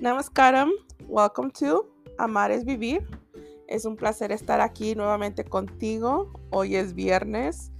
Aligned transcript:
Namaskaram, 0.00 0.70
welcome 1.08 1.50
to 1.50 1.86
Amar 2.16 2.50
es 2.50 2.64
Vivir. 2.64 3.06
Es 3.68 3.84
un 3.84 3.96
placer 3.96 4.32
estar 4.32 4.62
aquí 4.62 4.94
nuevamente 4.94 5.44
contigo. 5.44 6.32
Hoy 6.48 6.76
es 6.76 6.94
viernes. 6.94 7.70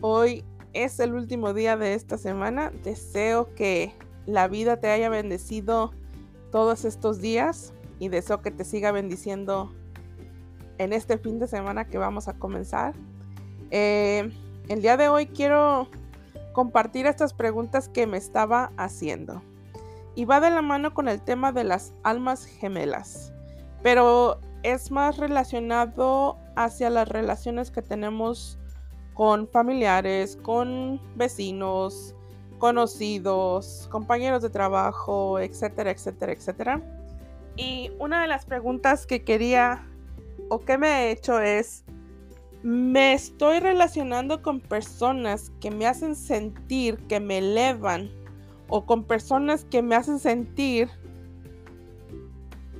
Hoy 0.00 0.46
es 0.72 0.98
el 0.98 1.12
último 1.12 1.52
día 1.52 1.76
de 1.76 1.92
esta 1.92 2.16
semana. 2.16 2.72
Deseo 2.82 3.54
que 3.54 3.92
la 4.24 4.48
vida 4.48 4.80
te 4.80 4.88
haya 4.88 5.10
bendecido 5.10 5.92
todos 6.50 6.86
estos 6.86 7.20
días 7.20 7.74
y 7.98 8.08
deseo 8.08 8.40
que 8.40 8.50
te 8.50 8.64
siga 8.64 8.90
bendiciendo 8.90 9.74
en 10.78 10.94
este 10.94 11.18
fin 11.18 11.38
de 11.38 11.48
semana 11.48 11.86
que 11.86 11.98
vamos 11.98 12.28
a 12.28 12.38
comenzar. 12.38 12.94
Eh, 13.70 14.32
el 14.68 14.80
día 14.80 14.96
de 14.96 15.10
hoy 15.10 15.26
quiero 15.26 15.86
compartir 16.54 17.04
estas 17.04 17.34
preguntas 17.34 17.90
que 17.90 18.06
me 18.06 18.16
estaba 18.16 18.72
haciendo 18.78 19.42
y 20.14 20.24
va 20.24 20.40
de 20.40 20.50
la 20.50 20.62
mano 20.62 20.94
con 20.94 21.08
el 21.08 21.20
tema 21.20 21.52
de 21.52 21.64
las 21.64 21.94
almas 22.02 22.44
gemelas, 22.44 23.32
pero 23.82 24.40
es 24.62 24.90
más 24.90 25.16
relacionado 25.16 26.38
hacia 26.56 26.90
las 26.90 27.08
relaciones 27.08 27.70
que 27.70 27.82
tenemos 27.82 28.58
con 29.14 29.48
familiares, 29.48 30.38
con 30.42 31.00
vecinos, 31.16 32.14
conocidos, 32.58 33.88
compañeros 33.90 34.42
de 34.42 34.50
trabajo, 34.50 35.38
etcétera, 35.38 35.90
etcétera, 35.90 36.32
etcétera. 36.32 36.82
Y 37.56 37.90
una 37.98 38.22
de 38.22 38.28
las 38.28 38.44
preguntas 38.44 39.06
que 39.06 39.24
quería 39.24 39.86
o 40.48 40.60
que 40.60 40.78
me 40.78 40.88
he 40.88 41.10
hecho 41.10 41.40
es, 41.40 41.84
me 42.62 43.12
estoy 43.14 43.58
relacionando 43.58 44.42
con 44.42 44.60
personas 44.60 45.50
que 45.60 45.70
me 45.70 45.86
hacen 45.86 46.14
sentir, 46.14 46.98
que 47.08 47.18
me 47.20 47.38
elevan, 47.38 48.10
o 48.74 48.86
con 48.86 49.04
personas 49.04 49.66
que 49.66 49.82
me 49.82 49.94
hacen 49.94 50.18
sentir 50.18 50.88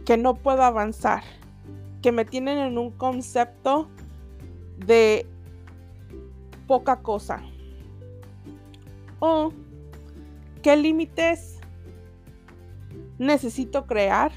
que 0.06 0.16
no 0.16 0.32
puedo 0.36 0.62
avanzar, 0.62 1.22
que 2.00 2.12
me 2.12 2.24
tienen 2.24 2.56
en 2.56 2.78
un 2.78 2.92
concepto 2.92 3.90
de 4.86 5.26
poca 6.66 7.02
cosa. 7.02 7.42
O 9.18 9.52
qué 10.62 10.78
límites 10.78 11.60
necesito 13.18 13.86
crear 13.86 14.32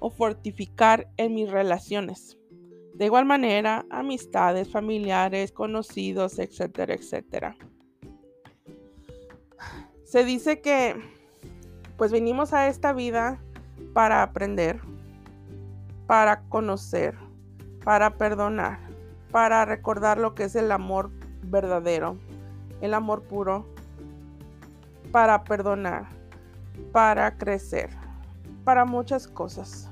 o 0.00 0.10
fortificar 0.10 1.10
en 1.16 1.32
mis 1.32 1.50
relaciones. 1.50 2.36
De 2.92 3.06
igual 3.06 3.24
manera, 3.24 3.86
amistades, 3.88 4.70
familiares, 4.70 5.50
conocidos, 5.50 6.38
etcétera, 6.38 6.92
etcétera 6.92 7.56
se 10.14 10.24
dice 10.24 10.60
que 10.60 10.94
pues 11.96 12.12
venimos 12.12 12.52
a 12.52 12.68
esta 12.68 12.92
vida 12.92 13.40
para 13.94 14.22
aprender, 14.22 14.80
para 16.06 16.42
conocer, 16.42 17.16
para 17.82 18.10
perdonar, 18.10 18.78
para 19.32 19.64
recordar 19.64 20.18
lo 20.18 20.36
que 20.36 20.44
es 20.44 20.54
el 20.54 20.70
amor 20.70 21.10
verdadero, 21.42 22.16
el 22.80 22.94
amor 22.94 23.24
puro, 23.24 23.66
para 25.10 25.42
perdonar, 25.42 26.06
para 26.92 27.36
crecer, 27.36 27.90
para 28.62 28.84
muchas 28.84 29.26
cosas. 29.26 29.90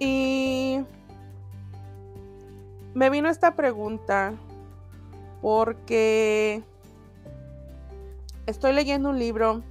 Y 0.00 0.80
me 2.92 3.08
vino 3.08 3.28
esta 3.28 3.54
pregunta 3.54 4.34
porque 5.40 6.64
estoy 8.46 8.72
leyendo 8.72 9.10
un 9.10 9.18
libro 9.18 9.62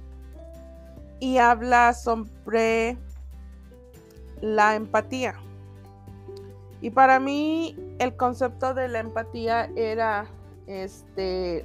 y 1.20 1.38
habla 1.38 1.92
sobre 1.92 2.96
la 4.40 4.74
empatía. 4.74 5.34
Y 6.80 6.90
para 6.90 7.18
mí 7.18 7.76
el 7.98 8.14
concepto 8.16 8.74
de 8.74 8.88
la 8.88 9.00
empatía 9.00 9.70
era 9.74 10.26
este 10.66 11.64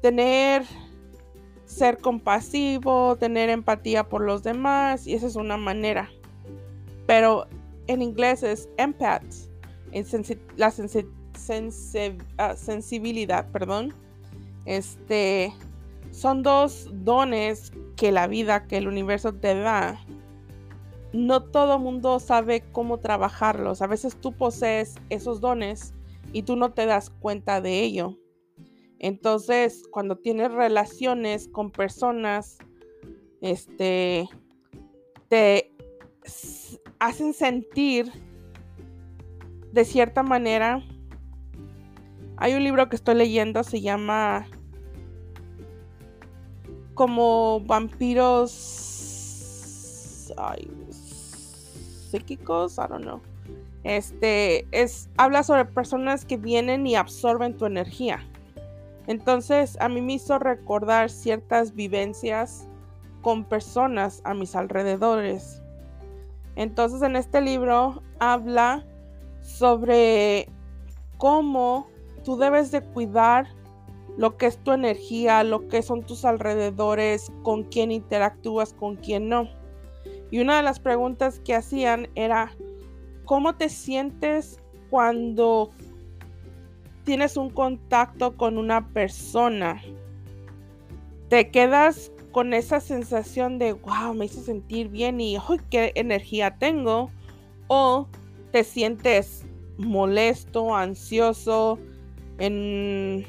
tener 0.00 0.62
ser 1.66 1.98
compasivo, 1.98 3.16
tener 3.16 3.50
empatía 3.50 4.08
por 4.08 4.22
los 4.22 4.42
demás 4.42 5.06
y 5.06 5.14
esa 5.14 5.26
es 5.26 5.36
una 5.36 5.56
manera. 5.56 6.08
Pero 7.06 7.46
en 7.88 8.02
inglés 8.02 8.42
es 8.42 8.68
empath, 8.76 9.24
la 10.56 10.70
sensibilidad 11.46 12.26
Ah, 12.38 12.56
sensibilidad, 12.56 13.50
perdón. 13.50 13.94
Este 14.64 15.52
son 16.10 16.42
dos 16.42 16.88
dones 16.92 17.72
que 17.96 18.10
la 18.10 18.26
vida, 18.26 18.66
que 18.66 18.78
el 18.78 18.88
universo 18.88 19.34
te 19.34 19.54
da. 19.54 20.00
No 21.12 21.44
todo 21.44 21.78
mundo 21.78 22.20
sabe 22.20 22.64
cómo 22.72 22.98
trabajarlos. 22.98 23.80
A 23.80 23.86
veces 23.86 24.16
tú 24.20 24.32
posees 24.32 24.96
esos 25.08 25.40
dones 25.40 25.94
y 26.32 26.42
tú 26.42 26.56
no 26.56 26.72
te 26.72 26.86
das 26.86 27.10
cuenta 27.10 27.60
de 27.60 27.82
ello. 27.82 28.18
Entonces, 28.98 29.82
cuando 29.90 30.16
tienes 30.16 30.52
relaciones 30.52 31.48
con 31.48 31.70
personas, 31.70 32.58
este, 33.40 34.28
te 35.28 35.72
hacen 36.98 37.34
sentir 37.34 38.10
de 39.72 39.84
cierta 39.84 40.22
manera 40.22 40.82
hay 42.36 42.54
un 42.54 42.64
libro 42.64 42.88
que 42.88 42.96
estoy 42.96 43.14
leyendo, 43.14 43.62
se 43.64 43.80
llama 43.80 44.46
como 46.94 47.60
vampiros 47.60 48.76
ay, 50.36 50.70
psíquicos, 52.10 52.78
I 52.78 52.88
don't 52.88 53.04
know. 53.04 53.20
Este 53.84 54.66
es 54.72 55.08
habla 55.16 55.42
sobre 55.42 55.64
personas 55.64 56.24
que 56.24 56.36
vienen 56.36 56.86
y 56.86 56.96
absorben 56.96 57.56
tu 57.56 57.66
energía. 57.66 58.20
Entonces, 59.06 59.78
a 59.80 59.88
mí 59.88 60.00
me 60.00 60.14
hizo 60.14 60.38
recordar 60.38 61.10
ciertas 61.10 61.74
vivencias 61.74 62.66
con 63.22 63.44
personas 63.44 64.20
a 64.24 64.34
mis 64.34 64.56
alrededores. 64.56 65.62
Entonces, 66.56 67.02
en 67.02 67.14
este 67.14 67.40
libro 67.40 68.02
habla 68.18 68.84
sobre 69.42 70.48
cómo 71.18 71.86
tú 72.26 72.36
debes 72.36 72.72
de 72.72 72.82
cuidar 72.82 73.46
lo 74.18 74.36
que 74.36 74.46
es 74.46 74.58
tu 74.58 74.72
energía, 74.72 75.44
lo 75.44 75.68
que 75.68 75.80
son 75.80 76.02
tus 76.02 76.24
alrededores, 76.24 77.30
con 77.44 77.62
quién 77.62 77.92
interactúas, 77.92 78.74
con 78.74 78.96
quién 78.96 79.28
no. 79.28 79.48
Y 80.32 80.40
una 80.40 80.56
de 80.56 80.64
las 80.64 80.80
preguntas 80.80 81.38
que 81.44 81.54
hacían 81.54 82.08
era, 82.16 82.50
¿cómo 83.26 83.54
te 83.54 83.68
sientes 83.68 84.58
cuando 84.90 85.70
tienes 87.04 87.36
un 87.36 87.48
contacto 87.48 88.36
con 88.36 88.58
una 88.58 88.88
persona? 88.88 89.80
¿Te 91.28 91.52
quedas 91.52 92.10
con 92.32 92.54
esa 92.54 92.80
sensación 92.80 93.60
de, 93.60 93.72
wow, 93.74 94.14
me 94.14 94.24
hizo 94.24 94.40
sentir 94.40 94.88
bien 94.88 95.20
y, 95.20 95.36
¡ay, 95.36 95.60
qué 95.70 95.92
energía 95.94 96.56
tengo! 96.58 97.08
¿O 97.68 98.08
te 98.50 98.64
sientes 98.64 99.44
molesto, 99.78 100.74
ansioso, 100.74 101.78
en 102.38 103.24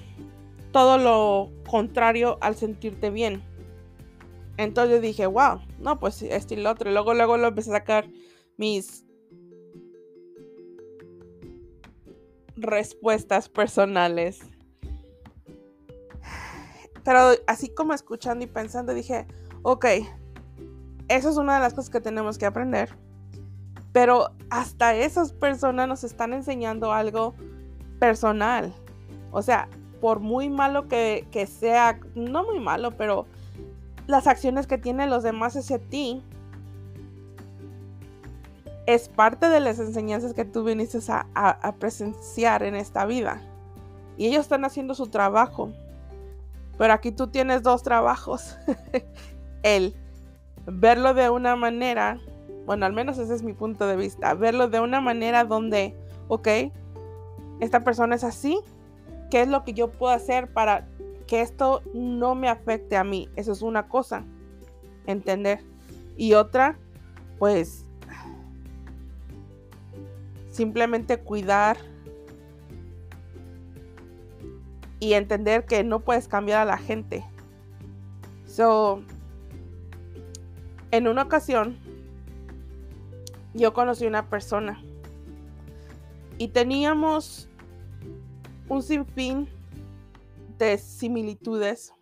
todo 0.71 0.97
lo 0.97 1.51
contrario 1.69 2.37
al 2.41 2.55
sentirte 2.55 3.09
bien. 3.09 3.43
Entonces 4.57 5.01
dije, 5.01 5.27
wow, 5.27 5.61
no, 5.79 5.99
pues 5.99 6.21
este 6.21 6.55
y 6.55 6.57
lo 6.57 6.71
otro. 6.71 6.91
Luego, 6.91 7.13
luego 7.13 7.37
lo 7.37 7.47
empecé 7.49 7.69
a 7.71 7.79
sacar 7.79 8.09
mis 8.57 9.05
respuestas 12.55 13.49
personales. 13.49 14.39
Pero 17.03 17.19
así 17.45 17.69
como 17.69 17.93
escuchando 17.93 18.43
y 18.43 18.47
pensando, 18.47 18.93
dije, 18.93 19.27
ok, 19.61 19.85
eso 21.07 21.29
es 21.29 21.37
una 21.37 21.55
de 21.55 21.61
las 21.61 21.73
cosas 21.73 21.89
que 21.89 22.01
tenemos 22.01 22.37
que 22.37 22.45
aprender. 22.45 22.89
Pero 23.93 24.31
hasta 24.49 24.95
esas 24.95 25.31
personas 25.33 25.87
nos 25.87 26.03
están 26.03 26.33
enseñando 26.33 26.91
algo 26.91 27.35
personal. 27.99 28.73
O 29.31 29.41
sea, 29.41 29.67
por 30.01 30.19
muy 30.19 30.49
malo 30.49 30.87
que, 30.87 31.47
sea, 31.49 31.99
no 32.15 32.43
muy 32.43 32.59
malo, 32.59 32.91
pero 32.91 33.25
las 34.05 34.27
acciones 34.27 34.67
que 34.67 34.77
tienen 34.77 35.09
los 35.09 35.23
demás 35.23 35.55
hacia 35.55 35.79
ti 35.79 36.21
es 38.85 39.09
parte 39.09 39.49
de 39.49 39.59
las 39.59 39.79
enseñanzas 39.79 40.33
que 40.33 40.45
tú 40.45 40.63
viniste 40.63 40.99
a, 41.11 41.27
a, 41.35 41.75
presenciar 41.75 42.63
en 42.63 42.75
esta 42.75 43.05
vida. 43.05 43.41
Y 44.17 44.27
ellos 44.27 44.41
están 44.41 44.63
haciendo 44.63 44.95
su 44.95 45.07
trabajo. 45.07 45.71
Pero 46.77 46.93
aquí 46.93 47.11
tú 47.11 47.27
tienes 47.27 47.63
dos 47.63 47.83
trabajos. 47.83 48.55
El 49.63 49.93
verlo 50.67 51.13
de 51.13 51.29
una 51.29 51.55
manera, 51.55 52.19
bueno, 52.65 52.85
al 52.85 52.93
menos 52.93 53.17
ese 53.17 53.33
es 53.33 53.43
mi 53.43 53.53
punto 53.53 53.87
de 53.87 53.95
vista, 53.95 54.33
verlo 54.33 54.67
de 54.67 54.79
una 54.79 55.01
manera 55.01 55.43
donde, 55.43 55.95
ok, 56.27 56.47
esta 57.59 57.83
persona 57.83 58.15
es 58.15 58.23
así, 58.23 58.59
qué 59.29 59.41
es 59.41 59.47
lo 59.47 59.63
que 59.63 59.73
yo 59.73 59.91
puedo 59.91 60.13
hacer 60.13 60.51
para 60.51 60.87
que 61.27 61.41
esto 61.41 61.81
no 61.93 62.35
me 62.35 62.49
afecte 62.49 62.95
a 62.95 63.03
mí. 63.03 63.29
Eso 63.35 63.51
es 63.51 63.61
una 63.61 63.87
cosa, 63.87 64.23
entender. 65.05 65.59
Y 66.15 66.33
otra, 66.33 66.77
pues, 67.37 67.85
simplemente 70.51 71.19
cuidar 71.19 71.77
y 74.99 75.13
entender 75.13 75.65
que 75.65 75.83
no 75.83 75.99
puedes 75.99 76.27
cambiar 76.27 76.61
a 76.61 76.65
la 76.65 76.77
gente. 76.77 77.23
So, 78.45 79.03
en 80.89 81.07
una 81.07 81.23
ocasión, 81.23 81.77
yo 83.53 83.73
conocí 83.73 84.07
una 84.07 84.29
persona 84.29 84.81
y 86.37 86.47
teníamos 86.49 87.49
un 88.69 88.83
sinfín 88.83 89.47
de 90.57 90.77
similitudes, 90.77 91.93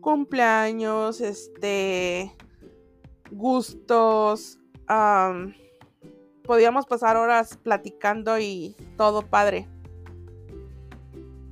cumpleaños, 0.00 1.20
este, 1.20 2.32
gustos, 3.30 4.58
podíamos 6.44 6.86
pasar 6.86 7.16
horas 7.16 7.56
platicando 7.56 8.38
y 8.38 8.76
todo 8.96 9.22
padre. 9.22 9.68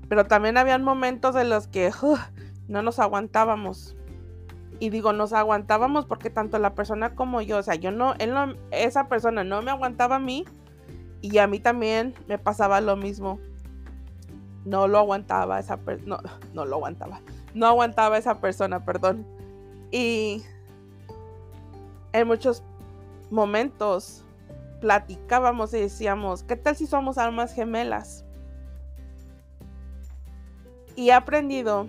Pero 0.09 0.27
también 0.27 0.59
habían 0.59 0.85
momentos 0.85 1.35
en 1.37 1.49
los 1.49 1.67
que 1.67 1.91
no 2.69 2.83
nos 2.83 2.99
aguantábamos. 2.99 3.97
Y 4.79 4.91
digo, 4.91 5.13
nos 5.13 5.33
aguantábamos 5.33 6.07
porque 6.07 6.29
tanto 6.29 6.59
la 6.59 6.75
persona 6.75 7.15
como 7.15 7.41
yo, 7.41 7.59
o 7.59 7.63
sea, 7.63 7.77
yo 7.77 7.93
no, 7.93 8.15
él 8.19 8.35
no, 8.35 8.55
esa 8.73 9.09
persona 9.09 9.45
no 9.45 9.63
me 9.63 9.71
aguantaba 9.71 10.17
a 10.17 10.19
mí 10.19 10.45
y 11.21 11.39
a 11.39 11.47
mí 11.47 11.61
también 11.61 12.15
me 12.27 12.37
pasaba 12.37 12.81
lo 12.81 12.97
mismo. 12.97 13.39
No 14.65 14.87
lo 14.87 14.99
aguantaba 14.99 15.59
esa 15.59 15.77
persona, 15.79 16.21
no, 16.23 16.31
no 16.55 16.65
lo 16.65 16.77
aguantaba, 16.77 17.21
no 17.55 17.67
aguantaba 17.67 18.19
esa 18.19 18.41
persona, 18.41 18.85
perdón. 18.85 19.27
Y 19.91 20.43
en 22.13 22.27
muchos 22.27 22.63
momentos 23.31 24.25
platicábamos 24.81 25.73
y 25.75 25.81
decíamos, 25.81 26.43
¿qué 26.43 26.57
tal 26.57 26.77
si 26.77 26.87
somos 26.87 27.19
almas 27.19 27.55
gemelas? 27.55 28.25
Y 30.97 31.09
he 31.09 31.13
aprendido, 31.13 31.87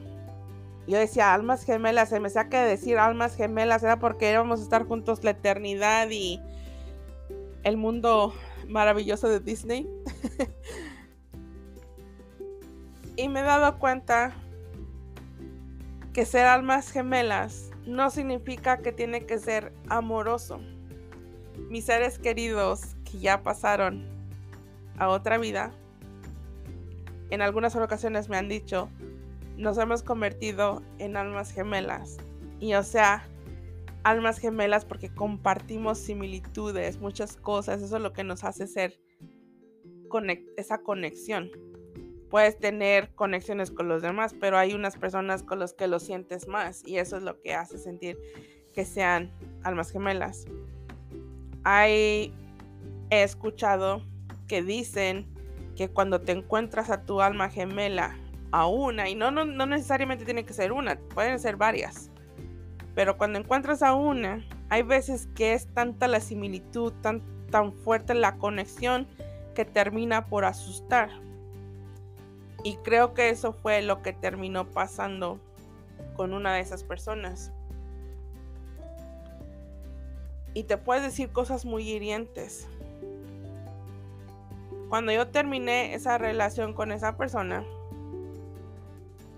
yo 0.88 0.98
decía 0.98 1.34
almas 1.34 1.64
gemelas, 1.64 2.10
se 2.10 2.20
me 2.20 2.30
saca 2.30 2.62
de 2.62 2.70
decir 2.70 2.98
almas 2.98 3.36
gemelas, 3.36 3.84
era 3.84 4.00
porque 4.00 4.32
íbamos 4.32 4.60
a 4.60 4.64
estar 4.64 4.86
juntos 4.86 5.24
la 5.24 5.32
eternidad 5.32 6.10
y 6.10 6.42
el 7.64 7.78
mundo 7.78 8.34
maravilloso 8.68 9.28
de 9.28 9.40
Disney. 9.40 9.90
y 13.16 13.30
me 13.30 13.42
he 13.42 13.44
dado 13.44 13.80
cuenta 13.80 14.34
que 16.14 16.26
ser 16.26 16.46
almas 16.46 16.92
gemelas 16.92 17.72
no 17.86 18.10
significa 18.10 18.78
que 18.78 18.92
tiene 18.92 19.26
que 19.26 19.40
ser 19.40 19.74
amoroso 19.90 20.60
mis 21.70 21.86
seres 21.86 22.20
queridos 22.20 22.96
que 23.04 23.20
ya 23.20 23.44
pasaron 23.44 24.06
a 24.98 25.10
otra 25.10 25.38
vida, 25.38 25.72
en 27.30 27.42
algunas 27.42 27.76
ocasiones 27.76 28.30
me 28.30 28.38
han 28.38 28.48
dicho, 28.48 28.90
nos 29.58 29.78
hemos 29.78 30.04
convertido 30.04 30.84
en 31.00 31.18
almas 31.18 31.52
gemelas. 31.52 32.18
Y 32.60 32.76
o 32.76 32.84
sea, 32.84 33.28
almas 34.04 34.38
gemelas 34.38 34.86
porque 34.86 35.10
compartimos 35.10 35.98
similitudes, 35.98 37.00
muchas 37.00 37.36
cosas, 37.36 37.82
eso 37.82 37.98
es 37.98 38.02
lo 38.04 38.14
que 38.14 38.24
nos 38.24 38.44
hace 38.44 38.68
ser 38.68 39.00
esa 40.58 40.78
conexión. 40.78 41.50
Puedes 42.34 42.58
tener 42.58 43.14
conexiones 43.14 43.70
con 43.70 43.88
los 43.88 44.02
demás, 44.02 44.34
pero 44.40 44.58
hay 44.58 44.74
unas 44.74 44.98
personas 44.98 45.44
con 45.44 45.60
las 45.60 45.74
que 45.74 45.86
lo 45.86 46.00
sientes 46.00 46.48
más 46.48 46.82
y 46.84 46.98
eso 46.98 47.18
es 47.18 47.22
lo 47.22 47.40
que 47.42 47.54
hace 47.54 47.78
sentir 47.78 48.18
que 48.74 48.86
sean 48.86 49.32
almas 49.62 49.92
gemelas 49.92 50.48
hay, 51.64 52.34
he 53.10 53.24
escuchado 53.24 54.02
que 54.48 54.62
dicen 54.62 55.28
que 55.76 55.90
cuando 55.90 56.22
te 56.22 56.34
encuentras 56.34 56.90
a 56.90 57.06
tu 57.06 57.22
alma 57.22 57.50
gemela, 57.50 58.18
a 58.52 58.68
una, 58.68 59.10
y 59.10 59.16
no, 59.16 59.32
no, 59.32 59.46
no 59.46 59.66
necesariamente 59.66 60.26
tiene 60.26 60.46
que 60.46 60.54
ser 60.54 60.72
una, 60.72 61.00
pueden 61.16 61.40
ser 61.40 61.56
varias, 61.56 62.12
pero 62.94 63.18
cuando 63.18 63.40
encuentras 63.40 63.82
a 63.82 63.96
una, 63.96 64.46
hay 64.70 64.84
veces 64.84 65.28
que 65.34 65.54
es 65.54 65.68
tanta 65.74 66.08
la 66.08 66.20
similitud, 66.20 66.94
tan, 67.02 67.24
tan 67.50 67.74
fuerte 67.74 68.14
la 68.14 68.38
conexión, 68.38 69.08
que 69.56 69.66
termina 69.66 70.26
por 70.26 70.46
asustar. 70.46 71.10
Y 72.64 72.78
creo 72.78 73.14
que 73.14 73.30
eso 73.30 73.54
fue 73.54 73.82
lo 73.82 74.02
que 74.02 74.14
terminó 74.14 74.66
pasando 74.66 75.40
con 76.16 76.34
una 76.34 76.54
de 76.54 76.62
esas 76.62 76.84
personas 76.84 77.52
y 80.54 80.64
te 80.64 80.78
puedes 80.78 81.04
decir 81.04 81.32
cosas 81.32 81.66
muy 81.66 81.90
hirientes. 81.90 82.68
Cuando 84.90 85.12
yo 85.12 85.28
terminé 85.28 85.96
esa 85.96 86.18
relación 86.18 86.74
con 86.74 86.92
esa 86.92 87.18
persona, 87.18 87.66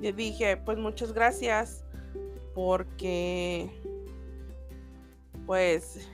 le 0.02 0.12
dije, 0.12 0.58
pues 0.58 0.78
muchas 0.78 1.14
gracias 1.14 1.86
porque 2.54 3.70
pues 5.46 6.10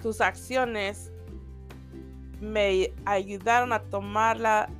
tus 0.00 0.20
acciones 0.20 1.12
me 2.40 2.92
ayudaron 3.04 3.72
a 3.72 3.80
tomar 3.80 4.38
la 4.38 4.70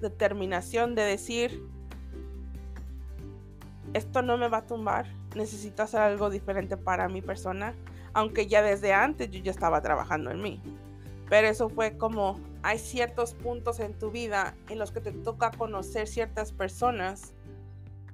determinación 0.00 0.94
de 0.94 1.02
decir, 1.02 1.62
esto 3.94 4.22
no 4.22 4.36
me 4.36 4.48
va 4.48 4.58
a 4.58 4.66
tumbar, 4.66 5.06
necesito 5.34 5.82
hacer 5.82 6.00
algo 6.00 6.30
diferente 6.30 6.76
para 6.76 7.08
mi 7.08 7.22
persona, 7.22 7.74
aunque 8.12 8.46
ya 8.46 8.62
desde 8.62 8.92
antes 8.92 9.30
yo 9.30 9.40
ya 9.40 9.50
estaba 9.50 9.80
trabajando 9.80 10.30
en 10.30 10.40
mí. 10.40 10.62
Pero 11.28 11.48
eso 11.48 11.68
fue 11.68 11.96
como, 11.96 12.40
hay 12.62 12.78
ciertos 12.78 13.34
puntos 13.34 13.80
en 13.80 13.98
tu 13.98 14.10
vida 14.10 14.56
en 14.68 14.78
los 14.78 14.92
que 14.92 15.00
te 15.00 15.12
toca 15.12 15.50
conocer 15.50 16.08
ciertas 16.08 16.52
personas 16.52 17.34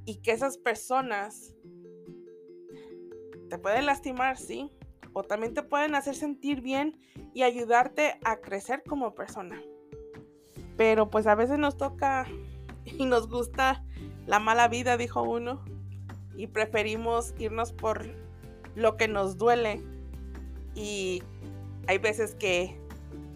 y 0.05 0.17
que 0.17 0.33
esas 0.33 0.59
personas 0.59 1.55
te 3.49 3.59
pueden 3.59 3.87
lastimar, 3.87 4.37
sí, 4.37 4.71
o 5.13 5.23
también 5.23 5.55
te 5.55 5.63
pueden 5.63 5.95
hacer 5.95 6.15
sentir 6.15 6.61
bien 6.61 6.99
y 7.33 7.43
ayudarte 7.43 8.19
a 8.25 8.37
crecer 8.41 8.83
como 8.83 9.15
persona. 9.15 9.63
Pero 10.77 11.11
pues 11.11 11.27
a 11.27 11.35
veces 11.35 11.59
nos 11.59 11.77
toca 11.77 12.27
y 12.85 13.07
nos 13.07 13.29
gusta 13.29 13.83
la 14.27 14.39
mala 14.39 14.69
vida, 14.69 14.97
dijo 14.97 15.23
uno 15.23 15.63
y 16.37 16.47
preferimos 16.49 17.35
irnos 17.39 17.73
por 17.73 18.07
lo 18.75 18.97
que 18.97 19.09
nos 19.09 19.37
duele 19.37 19.81
y 20.75 21.23
hay 21.87 21.99
veces 21.99 22.35
que 22.35 22.77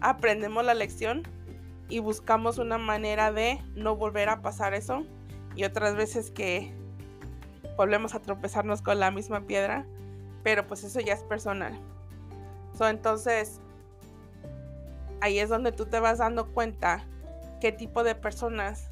aprendemos 0.01 0.65
la 0.65 0.73
lección 0.73 1.23
y 1.87 1.99
buscamos 1.99 2.57
una 2.57 2.77
manera 2.77 3.31
de 3.31 3.61
no 3.75 3.95
volver 3.95 4.29
a 4.29 4.41
pasar 4.41 4.73
eso 4.73 5.03
y 5.55 5.63
otras 5.63 5.95
veces 5.95 6.31
que 6.31 6.73
volvemos 7.77 8.13
a 8.13 8.21
tropezarnos 8.21 8.81
con 8.81 8.99
la 8.99 9.11
misma 9.11 9.41
piedra, 9.41 9.85
pero 10.43 10.67
pues 10.67 10.83
eso 10.83 10.99
ya 10.99 11.13
es 11.13 11.23
personal. 11.23 11.79
entonces, 12.81 13.59
ahí 15.21 15.39
es 15.39 15.49
donde 15.49 15.71
tú 15.71 15.85
te 15.85 15.99
vas 15.99 16.19
dando 16.19 16.51
cuenta 16.53 17.05
qué 17.59 17.71
tipo 17.71 18.03
de 18.03 18.15
personas 18.15 18.89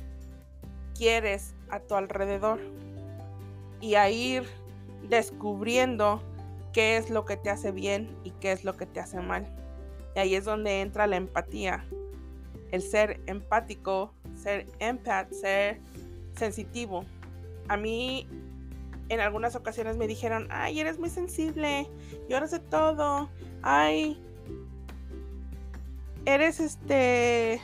quieres 0.95 1.55
a 1.69 1.79
tu 1.79 1.95
alrededor 1.95 2.59
y 3.81 3.95
a 3.95 4.09
ir 4.09 4.43
descubriendo 5.09 6.21
qué 6.73 6.97
es 6.97 7.09
lo 7.09 7.25
que 7.25 7.37
te 7.37 7.49
hace 7.49 7.71
bien 7.71 8.15
y 8.23 8.31
qué 8.31 8.51
es 8.51 8.63
lo 8.63 8.75
que 8.75 8.85
te 8.85 8.99
hace 8.99 9.19
mal. 9.19 9.47
Y 10.15 10.19
ahí 10.19 10.35
es 10.35 10.45
donde 10.45 10.81
entra 10.81 11.07
la 11.07 11.15
empatía. 11.15 11.85
El 12.71 12.81
ser 12.81 13.21
empático, 13.27 14.13
ser 14.35 14.65
empath, 14.79 15.31
ser 15.31 15.79
sensitivo. 16.35 17.05
A 17.67 17.77
mí 17.77 18.27
en 19.09 19.19
algunas 19.19 19.55
ocasiones 19.55 19.97
me 19.97 20.07
dijeron, 20.07 20.47
ay, 20.49 20.79
eres 20.79 20.99
muy 20.99 21.09
sensible, 21.09 21.87
lloras 22.29 22.51
de 22.51 22.59
todo, 22.59 23.29
ay, 23.61 24.21
eres 26.25 26.59
este, 26.59 27.61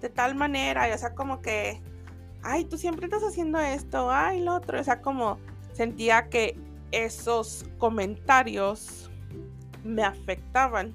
de 0.00 0.08
tal 0.08 0.34
manera, 0.34 0.88
o 0.94 0.98
sea, 0.98 1.14
como 1.14 1.40
que 1.40 1.82
ay, 2.42 2.64
tú 2.64 2.78
siempre 2.78 3.06
estás 3.06 3.22
haciendo 3.22 3.58
esto, 3.58 4.10
ay, 4.10 4.40
lo 4.40 4.54
otro. 4.54 4.80
O 4.80 4.84
sea, 4.84 5.00
como 5.00 5.38
sentía 5.72 6.28
que 6.28 6.56
esos 6.92 7.64
comentarios 7.78 9.10
me 9.84 10.02
afectaban 10.02 10.94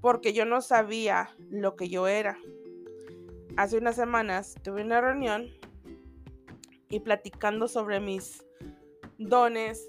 porque 0.00 0.32
yo 0.32 0.44
no 0.44 0.62
sabía 0.62 1.30
lo 1.50 1.76
que 1.76 1.88
yo 1.88 2.06
era. 2.06 2.38
Hace 3.56 3.76
unas 3.76 3.96
semanas 3.96 4.54
tuve 4.62 4.82
una 4.82 5.00
reunión 5.00 5.48
y 6.88 7.00
platicando 7.00 7.68
sobre 7.68 8.00
mis 8.00 8.42
dones, 9.18 9.86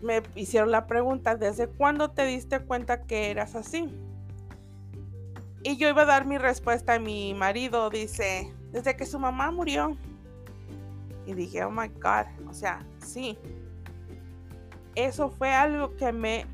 me 0.00 0.22
hicieron 0.34 0.70
la 0.70 0.86
pregunta, 0.86 1.36
¿desde 1.36 1.68
cuándo 1.68 2.12
te 2.12 2.24
diste 2.24 2.60
cuenta 2.60 3.02
que 3.02 3.30
eras 3.30 3.54
así? 3.54 3.90
Y 5.64 5.76
yo 5.76 5.88
iba 5.88 6.02
a 6.02 6.06
dar 6.06 6.26
mi 6.26 6.38
respuesta 6.38 6.96
y 6.96 7.00
mi 7.00 7.34
marido 7.34 7.88
dice, 7.88 8.52
desde 8.72 8.96
que 8.96 9.06
su 9.06 9.18
mamá 9.18 9.50
murió. 9.50 9.96
Y 11.24 11.34
dije, 11.34 11.62
oh 11.62 11.70
my 11.70 11.88
God, 11.88 12.48
o 12.48 12.52
sea, 12.52 12.84
sí. 12.98 13.38
Eso 14.96 15.30
fue 15.30 15.52
algo 15.52 15.96
que 15.96 16.12
me 16.12 16.46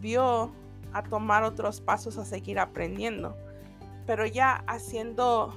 vio 0.00 0.52
a 0.92 1.02
tomar 1.02 1.42
otros 1.42 1.80
pasos 1.80 2.16
a 2.16 2.24
seguir 2.24 2.60
aprendiendo. 2.60 3.36
Pero 4.06 4.24
ya 4.24 4.62
haciendo 4.68 5.52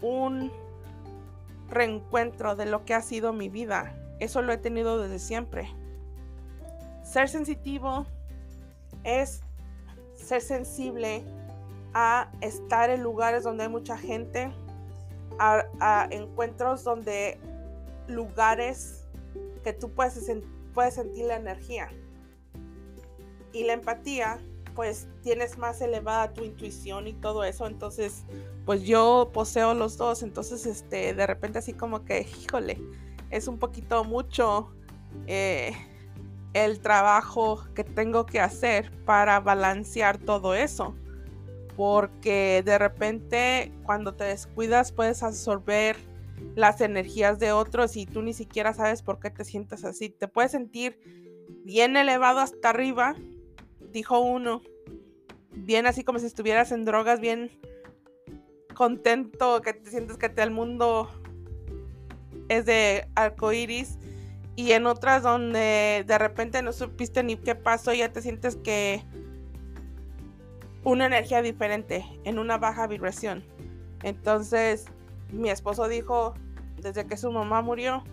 un 0.00 0.52
reencuentro 1.68 2.54
de 2.54 2.66
lo 2.66 2.84
que 2.84 2.94
ha 2.94 3.02
sido 3.02 3.32
mi 3.32 3.48
vida. 3.48 3.94
Eso 4.20 4.42
lo 4.42 4.52
he 4.52 4.58
tenido 4.58 5.00
desde 5.00 5.18
siempre. 5.18 5.68
Ser 7.02 7.28
sensitivo 7.28 8.06
es 9.02 9.40
ser 10.14 10.40
sensible 10.40 11.24
a 11.94 12.30
estar 12.40 12.90
en 12.90 13.02
lugares 13.02 13.44
donde 13.44 13.64
hay 13.64 13.68
mucha 13.68 13.96
gente, 13.96 14.52
a, 15.38 16.08
encuentros 16.10 16.84
donde 16.84 17.38
lugares 18.06 19.06
que 19.62 19.72
tú 19.72 19.90
puedes, 19.90 20.30
puedes 20.74 20.94
sentir 20.94 21.26
la 21.26 21.36
energía. 21.36 21.88
Y 23.52 23.64
la 23.64 23.72
empatía, 23.72 24.38
pues 24.74 25.08
tienes 25.22 25.58
más 25.58 25.80
elevada 25.80 26.32
tu 26.32 26.44
intuición 26.44 27.06
y 27.06 27.14
todo 27.14 27.44
eso. 27.44 27.66
Entonces, 27.66 28.24
pues 28.66 28.82
yo 28.82 29.30
poseo 29.32 29.74
los 29.74 29.96
dos. 29.96 30.22
Entonces, 30.22 30.66
este, 30.66 31.14
de 31.14 31.26
repente 31.26 31.58
así 31.58 31.72
como 31.72 32.04
que, 32.04 32.20
híjole, 32.20 32.80
es 33.30 33.48
un 33.48 33.58
poquito 33.58 34.04
mucho 34.04 34.70
eh, 35.26 35.72
el 36.52 36.80
trabajo 36.80 37.64
que 37.74 37.84
tengo 37.84 38.26
que 38.26 38.40
hacer 38.40 38.92
para 39.04 39.40
balancear 39.40 40.18
todo 40.18 40.54
eso. 40.54 40.94
Porque 41.78 42.64
de 42.64 42.76
repente 42.76 43.72
cuando 43.84 44.16
te 44.16 44.24
descuidas 44.24 44.90
puedes 44.90 45.22
absorber 45.22 45.96
las 46.56 46.80
energías 46.80 47.38
de 47.38 47.52
otros 47.52 47.96
y 47.96 48.04
tú 48.04 48.20
ni 48.20 48.32
siquiera 48.32 48.74
sabes 48.74 49.00
por 49.02 49.20
qué 49.20 49.30
te 49.30 49.44
sientes 49.44 49.84
así. 49.84 50.10
Te 50.10 50.26
puedes 50.26 50.50
sentir 50.50 50.98
bien 51.62 51.96
elevado 51.96 52.40
hasta 52.40 52.70
arriba, 52.70 53.14
dijo 53.92 54.18
uno. 54.18 54.60
Bien 55.52 55.86
así 55.86 56.02
como 56.02 56.18
si 56.18 56.26
estuvieras 56.26 56.72
en 56.72 56.84
drogas, 56.84 57.20
bien 57.20 57.48
contento, 58.74 59.62
que 59.62 59.72
te 59.72 59.88
sientes 59.88 60.16
que 60.16 60.32
el 60.36 60.50
mundo 60.50 61.08
es 62.48 62.66
de 62.66 63.06
arcoiris 63.14 63.98
y 64.56 64.72
en 64.72 64.86
otras 64.86 65.22
donde 65.22 66.02
de 66.04 66.18
repente 66.18 66.60
no 66.62 66.72
supiste 66.72 67.22
ni 67.22 67.36
qué 67.36 67.54
pasó, 67.54 67.94
ya 67.94 68.12
te 68.12 68.20
sientes 68.20 68.56
que 68.56 69.04
una 70.88 71.06
energía 71.06 71.42
diferente, 71.42 72.04
en 72.24 72.38
una 72.38 72.56
baja 72.56 72.86
vibración. 72.86 73.44
Entonces, 74.02 74.86
mi 75.30 75.50
esposo 75.50 75.86
dijo, 75.86 76.34
desde 76.80 77.06
que 77.06 77.16
su 77.16 77.30
mamá 77.30 77.60
murió, 77.60 78.04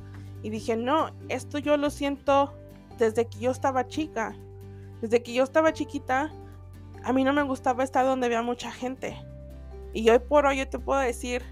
y 0.44 0.50
dije, 0.50 0.76
no, 0.76 1.10
esto 1.30 1.58
yo 1.58 1.78
lo 1.78 1.90
siento 1.90 2.54
desde 2.98 3.28
que 3.28 3.40
yo 3.40 3.52
estaba 3.52 3.88
chica. 3.88 4.36
Desde 5.02 5.24
que 5.24 5.34
yo 5.34 5.44
estaba 5.44 5.74
chiquita, 5.74 6.32
a 7.04 7.14
mí 7.14 7.24
no 7.24 7.32
me 7.32 7.44
gustaba 7.44 7.84
estar 7.84 8.06
donde 8.06 8.26
había 8.26 8.42
mucha 8.42 8.72
gente. 8.72 9.18
Y 9.94 10.10
hoy 10.10 10.20
por 10.20 10.46
hoy 10.46 10.58
yo 10.58 10.68
te 10.68 10.78
puedo 10.78 11.00
decir, 11.00 11.44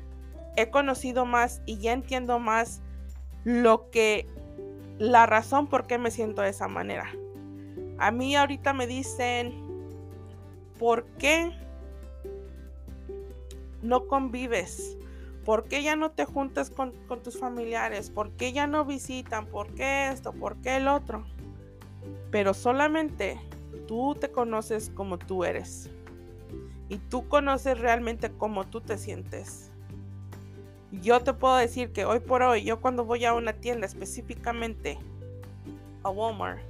he 0.58 0.70
conocido 0.70 1.26
más 1.26 1.62
y 1.66 1.78
ya 1.78 1.94
entiendo 1.94 2.38
más 2.38 2.82
lo 3.46 3.90
que 3.90 4.28
la 5.00 5.26
razón 5.26 5.68
por 5.68 5.88
qué 5.88 5.98
me 5.98 6.12
siento 6.12 6.42
de 6.42 6.50
esa 6.50 6.68
manera. 6.68 7.10
A 7.98 8.12
mí 8.12 8.36
ahorita 8.36 8.74
me 8.74 8.88
dicen, 8.88 9.63
¿por 10.84 11.06
qué 11.18 11.50
no 13.82 14.06
convives? 14.06 14.98
¿Por 15.46 15.64
qué 15.64 15.82
ya 15.82 15.96
no 15.96 16.12
te 16.12 16.26
juntas 16.26 16.70
con, 16.70 16.92
tus 17.24 17.40
familiares? 17.40 18.10
¿Por 18.10 18.32
qué 18.32 18.52
ya 18.52 18.68
no 18.68 18.84
visitan? 18.84 19.46
¿Por 19.46 19.74
qué 19.76 20.10
esto? 20.10 20.34
¿Por 20.34 20.58
qué 20.58 20.76
el 20.76 20.90
otro? 20.90 21.26
Pero 22.32 22.54
solamente 22.54 23.40
tú 23.88 24.18
te 24.20 24.30
conoces 24.30 24.90
como 24.90 25.18
tú 25.18 25.46
eres. 25.46 25.90
Y 26.90 26.98
tú 26.98 27.30
conoces 27.30 27.80
realmente 27.80 28.34
cómo 28.34 28.66
tú 28.66 28.82
te 28.82 28.98
sientes 28.98 29.72
yo 30.92 31.22
te 31.22 31.34
puedo 31.34 31.56
decir 31.56 31.94
que 31.94 32.06
hoy 32.06 32.20
por 32.20 32.44
hoy, 32.44 32.66
yo 32.66 32.82
cuando 32.82 33.06
voy 33.06 33.24
a 33.24 33.34
una 33.34 33.54
tienda 33.54 33.88
específicamente, 33.88 35.00
a 36.04 36.10
Walmart, 36.10 36.62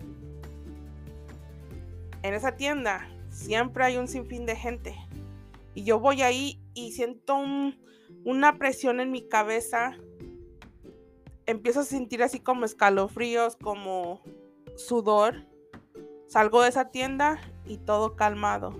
en 2.21 2.33
esa 2.33 2.55
tienda 2.55 3.09
siempre 3.33 3.83
hay 3.83 3.97
un 3.97 4.07
sinfín 4.07 4.45
de 4.45 4.55
gente. 4.55 4.95
Y 5.73 5.83
yo 5.83 5.99
voy 5.99 6.21
ahí 6.21 6.61
y 6.73 6.91
siento 6.93 7.35
una 8.23 8.57
presión 8.57 8.99
en 8.99 9.11
mi 9.11 9.27
cabeza. 9.27 9.97
Empiezo 11.45 11.81
a 11.81 11.85
sentir 11.85 12.23
así 12.23 12.39
como 12.39 12.63
escalofríos, 12.63 13.57
como 13.57 14.21
sudor. 14.75 15.47
Salgo 16.27 16.61
de 16.61 16.69
esa 16.69 16.89
tienda 16.89 17.39
y 17.65 17.77
todo 17.77 18.15
calmado. 18.15 18.73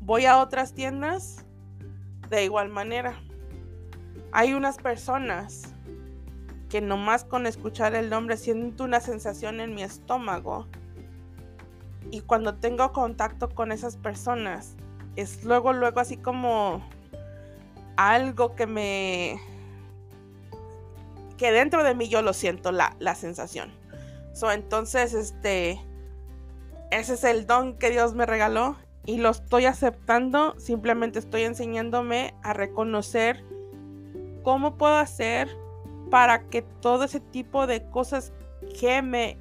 Voy 0.00 0.26
a 0.26 0.40
otras 0.40 0.72
tiendas 0.72 1.44
de 2.30 2.44
igual 2.44 2.70
manera. 2.70 3.20
Hay 4.32 4.54
unas 4.54 4.78
personas 4.78 5.74
que 6.70 6.80
nomás 6.80 7.24
con 7.24 7.46
escuchar 7.46 7.94
el 7.94 8.08
nombre 8.08 8.36
siento 8.36 8.84
una 8.84 9.00
sensación 9.00 9.60
en 9.60 9.74
mi 9.74 9.82
estómago. 9.82 10.66
Y 12.10 12.20
cuando 12.20 12.54
tengo 12.54 12.92
contacto 12.92 13.50
con 13.50 13.72
esas 13.72 13.96
personas, 13.96 14.76
es 15.16 15.44
luego, 15.44 15.72
luego 15.72 16.00
así 16.00 16.16
como 16.16 16.82
algo 17.96 18.54
que 18.54 18.66
me... 18.66 19.40
que 21.36 21.52
dentro 21.52 21.84
de 21.84 21.94
mí 21.94 22.08
yo 22.08 22.22
lo 22.22 22.32
siento, 22.32 22.72
la, 22.72 22.96
la 22.98 23.14
sensación. 23.14 23.72
So, 24.34 24.50
entonces, 24.50 25.14
este... 25.14 25.80
Ese 26.90 27.14
es 27.14 27.24
el 27.24 27.46
don 27.46 27.78
que 27.78 27.88
Dios 27.88 28.14
me 28.14 28.26
regaló 28.26 28.76
y 29.06 29.16
lo 29.16 29.30
estoy 29.30 29.64
aceptando. 29.64 30.58
Simplemente 30.58 31.18
estoy 31.18 31.44
enseñándome 31.44 32.34
a 32.42 32.52
reconocer 32.52 33.42
¿Cómo 34.42 34.76
puedo 34.76 34.94
hacer 34.94 35.48
para 36.10 36.48
que 36.48 36.62
todo 36.62 37.04
ese 37.04 37.20
tipo 37.20 37.66
de 37.66 37.84
cosas 37.90 38.32
que 38.78 39.02
me 39.02 39.38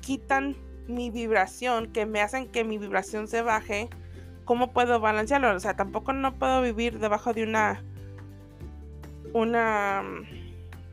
quitan 0.00 0.56
mi 0.88 1.10
vibración, 1.10 1.92
que 1.92 2.06
me 2.06 2.20
hacen 2.20 2.48
que 2.48 2.64
mi 2.64 2.78
vibración 2.78 3.28
se 3.28 3.42
baje, 3.42 3.88
cómo 4.44 4.72
puedo 4.72 5.00
balancearlo? 5.00 5.54
O 5.54 5.60
sea, 5.60 5.74
tampoco 5.74 6.12
no 6.12 6.34
puedo 6.34 6.62
vivir 6.62 6.98
debajo 6.98 7.32
de 7.32 7.42
una 7.42 7.82
una 9.32 10.02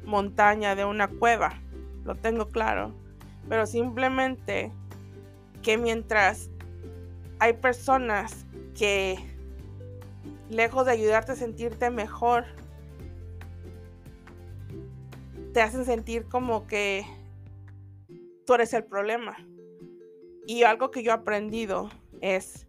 montaña, 0.06 0.76
de 0.76 0.86
una 0.86 1.08
cueva. 1.08 1.54
Lo 2.04 2.16
tengo 2.16 2.50
claro. 2.50 2.94
Pero 3.48 3.66
simplemente 3.66 4.72
que 5.62 5.78
mientras 5.78 6.50
hay 7.40 7.54
personas 7.54 8.46
que 8.78 9.18
lejos 10.50 10.86
de 10.86 10.92
ayudarte 10.92 11.34
a 11.34 11.36
sentirte 11.36 11.90
mejor, 11.90 12.46
te 15.54 15.62
hacen 15.62 15.86
sentir 15.86 16.26
como 16.26 16.68
que 16.68 17.06
tú 18.46 18.56
eres 18.56 18.74
el 18.74 18.84
problema. 18.84 19.38
Y 20.46 20.64
algo 20.64 20.92
que 20.92 21.04
yo 21.04 21.12
he 21.12 21.16
aprendido 21.16 21.90
es, 22.22 22.68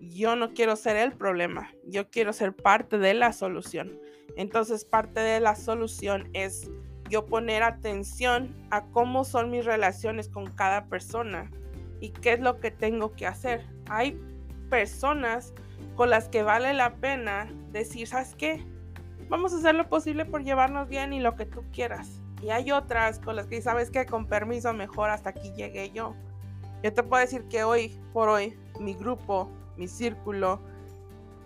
yo 0.00 0.36
no 0.36 0.52
quiero 0.52 0.76
ser 0.76 0.96
el 0.96 1.12
problema, 1.12 1.72
yo 1.84 2.10
quiero 2.10 2.32
ser 2.32 2.54
parte 2.54 2.98
de 2.98 3.14
la 3.14 3.32
solución. 3.32 3.98
Entonces 4.36 4.84
parte 4.84 5.20
de 5.20 5.40
la 5.40 5.56
solución 5.56 6.28
es 6.32 6.70
yo 7.08 7.26
poner 7.26 7.62
atención 7.62 8.54
a 8.70 8.84
cómo 8.86 9.24
son 9.24 9.50
mis 9.50 9.64
relaciones 9.64 10.28
con 10.28 10.50
cada 10.52 10.86
persona 10.86 11.50
y 12.00 12.10
qué 12.10 12.34
es 12.34 12.40
lo 12.40 12.60
que 12.60 12.70
tengo 12.70 13.14
que 13.14 13.26
hacer. 13.26 13.64
Hay 13.88 14.20
personas 14.68 15.54
con 15.94 16.10
las 16.10 16.28
que 16.28 16.42
vale 16.42 16.74
la 16.74 16.96
pena 16.96 17.48
decir, 17.70 18.06
¿sabes 18.08 18.34
qué? 18.34 18.64
Vamos 19.28 19.52
a 19.52 19.58
hacer 19.58 19.74
lo 19.74 19.88
posible 19.88 20.24
por 20.24 20.42
llevarnos 20.44 20.88
bien 20.88 21.12
y 21.12 21.20
lo 21.20 21.36
que 21.36 21.46
tú 21.46 21.64
quieras. 21.72 22.20
Y 22.42 22.50
hay 22.50 22.70
otras 22.70 23.18
con 23.18 23.36
las 23.36 23.46
que 23.46 23.62
sabes 23.62 23.90
que 23.90 24.04
con 24.06 24.26
permiso 24.26 24.72
mejor 24.72 25.10
hasta 25.10 25.30
aquí 25.30 25.52
llegué 25.56 25.90
yo. 25.90 26.14
Yo 26.86 26.92
te 26.92 27.02
puedo 27.02 27.20
decir 27.20 27.48
que 27.48 27.64
hoy 27.64 27.98
por 28.12 28.28
hoy 28.28 28.56
mi 28.78 28.94
grupo, 28.94 29.50
mi 29.76 29.88
círculo 29.88 30.60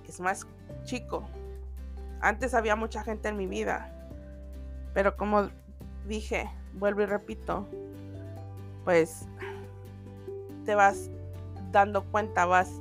es 0.07 0.21
más 0.21 0.47
chico. 0.85 1.27
Antes 2.21 2.53
había 2.53 2.77
mucha 2.77 3.03
gente 3.03 3.31
en 3.31 3.39
mi 3.39 3.47
vida. 3.47 3.91
Pero 4.93 5.17
como 5.17 5.49
dije, 6.07 6.51
vuelvo 6.75 7.01
y 7.01 7.07
repito, 7.07 7.67
pues 8.85 9.29
te 10.67 10.75
vas 10.75 11.09
dando 11.73 12.05
cuenta, 12.05 12.45
vas 12.45 12.73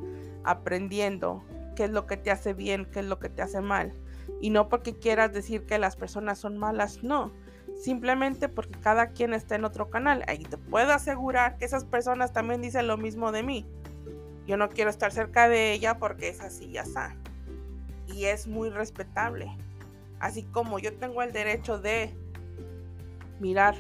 aprendiendo 0.44 1.42
qué 1.78 1.86
es 1.86 1.92
lo 1.92 2.08
que 2.08 2.18
te 2.18 2.30
hace 2.30 2.54
bien, 2.54 2.84
qué 2.92 3.00
es 3.00 3.06
lo 3.06 3.20
que 3.20 3.30
te 3.30 3.42
hace 3.42 3.62
mal. 3.62 3.94
Y 4.42 4.50
no 4.50 4.68
porque 4.68 5.00
quieras 5.00 5.32
decir 5.32 5.66
que 5.66 5.80
las 5.80 5.96
personas 5.96 6.40
son 6.40 6.58
malas, 6.58 7.04
no. 7.04 7.32
Simplemente 7.80 8.50
porque 8.50 8.78
cada 8.80 9.08
quien 9.08 9.34
está 9.34 9.56
en 9.56 9.66
otro 9.66 9.90
canal. 9.90 10.24
Ahí 10.28 10.44
te 10.44 10.58
puedo 10.58 10.92
asegurar 10.92 11.58
que 11.58 11.66
esas 11.66 11.86
personas 11.86 12.34
también 12.34 12.62
dicen 12.62 12.88
lo 12.88 12.98
mismo 12.98 13.32
de 13.32 13.44
mí. 13.44 13.66
Yo 14.46 14.58
no 14.58 14.70
quiero 14.70 14.90
estar 14.90 15.12
cerca 15.12 15.48
de 15.48 15.74
ella 15.74 15.98
porque 15.98 16.30
es 16.30 16.42
así, 16.42 16.72
ya 16.72 16.82
está. 16.82 17.16
y 18.08 18.26
es 18.26 18.48
muy 18.48 18.70
respetable. 18.70 19.56
Así 20.20 20.44
como 20.44 20.80
yo 20.80 20.94
tengo 20.94 21.22
el 21.22 21.32
derecho 21.32 21.80
de 21.80 22.14
mirar 23.40 23.76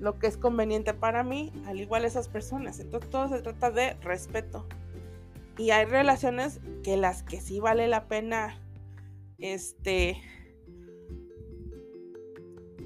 lo 0.00 0.18
que 0.18 0.26
es 0.26 0.36
conveniente 0.36 0.94
para 0.94 1.22
mí, 1.22 1.52
al 1.66 1.80
igual 1.80 2.04
esas 2.04 2.28
personas. 2.28 2.78
Entonces 2.78 3.10
todo 3.10 3.28
se 3.28 3.42
trata 3.42 3.70
de 3.70 3.94
respeto. 4.02 4.66
Y 5.56 5.70
hay 5.70 5.86
relaciones 5.86 6.60
que 6.82 6.96
las 6.96 7.22
que 7.22 7.40
sí 7.40 7.60
vale 7.60 7.88
la 7.88 8.04
pena, 8.04 8.58
este, 9.38 10.20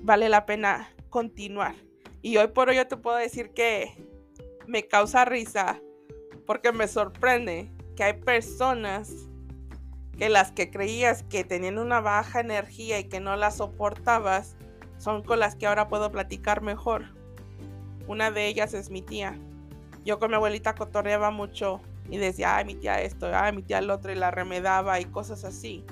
vale 0.08 0.30
la 0.30 0.46
pena 0.46 0.88
continuar. 1.10 1.74
Y 2.22 2.38
hoy 2.38 2.48
por 2.48 2.70
hoy 2.70 2.76
yo 2.76 2.88
te 2.88 2.96
puedo 2.96 3.18
decir 3.18 3.50
que 3.50 3.94
me 4.66 4.88
causa 4.88 5.26
risa 5.26 5.82
porque 6.46 6.72
me 6.72 6.88
sorprende 6.88 7.70
que 7.94 8.04
hay 8.04 8.14
personas 8.14 9.12
que 10.16 10.30
las 10.30 10.50
que 10.50 10.70
creías 10.70 11.24
que 11.24 11.44
tenían 11.44 11.78
una 11.78 12.00
baja 12.00 12.40
energía 12.40 12.98
y 12.98 13.04
que 13.04 13.20
no 13.20 13.36
las 13.36 13.58
soportabas, 13.58 14.56
son 14.96 15.22
con 15.22 15.40
las 15.40 15.56
que 15.56 15.66
ahora 15.66 15.88
puedo 15.88 16.10
platicar 16.10 16.62
mejor. 16.62 17.04
Una 18.06 18.30
de 18.30 18.46
ellas 18.46 18.72
es 18.72 18.88
mi 18.88 19.02
tía. 19.02 19.38
Yo 20.06 20.18
con 20.18 20.30
mi 20.30 20.36
abuelita 20.36 20.74
cotorreaba 20.74 21.30
mucho 21.30 21.82
y 22.08 22.16
decía, 22.16 22.56
ay, 22.56 22.64
mi 22.64 22.76
tía 22.76 23.02
esto, 23.02 23.28
ay, 23.30 23.54
mi 23.54 23.62
tía 23.62 23.78
el 23.78 23.90
otro, 23.90 24.10
y 24.10 24.14
la 24.14 24.30
remedaba 24.30 24.98
y 25.00 25.04
cosas 25.04 25.44
así. 25.44 25.84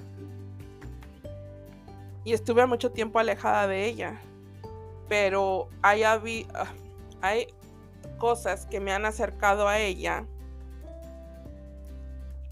Y 2.26 2.32
estuve 2.32 2.66
mucho 2.66 2.90
tiempo 2.90 3.20
alejada 3.20 3.68
de 3.68 3.86
ella. 3.86 4.20
Pero 5.08 5.68
hay, 5.80 6.02
ah, 6.02 6.18
hay 7.22 7.46
cosas 8.18 8.66
que 8.66 8.80
me 8.80 8.92
han 8.92 9.06
acercado 9.06 9.68
a 9.68 9.78
ella. 9.78 10.26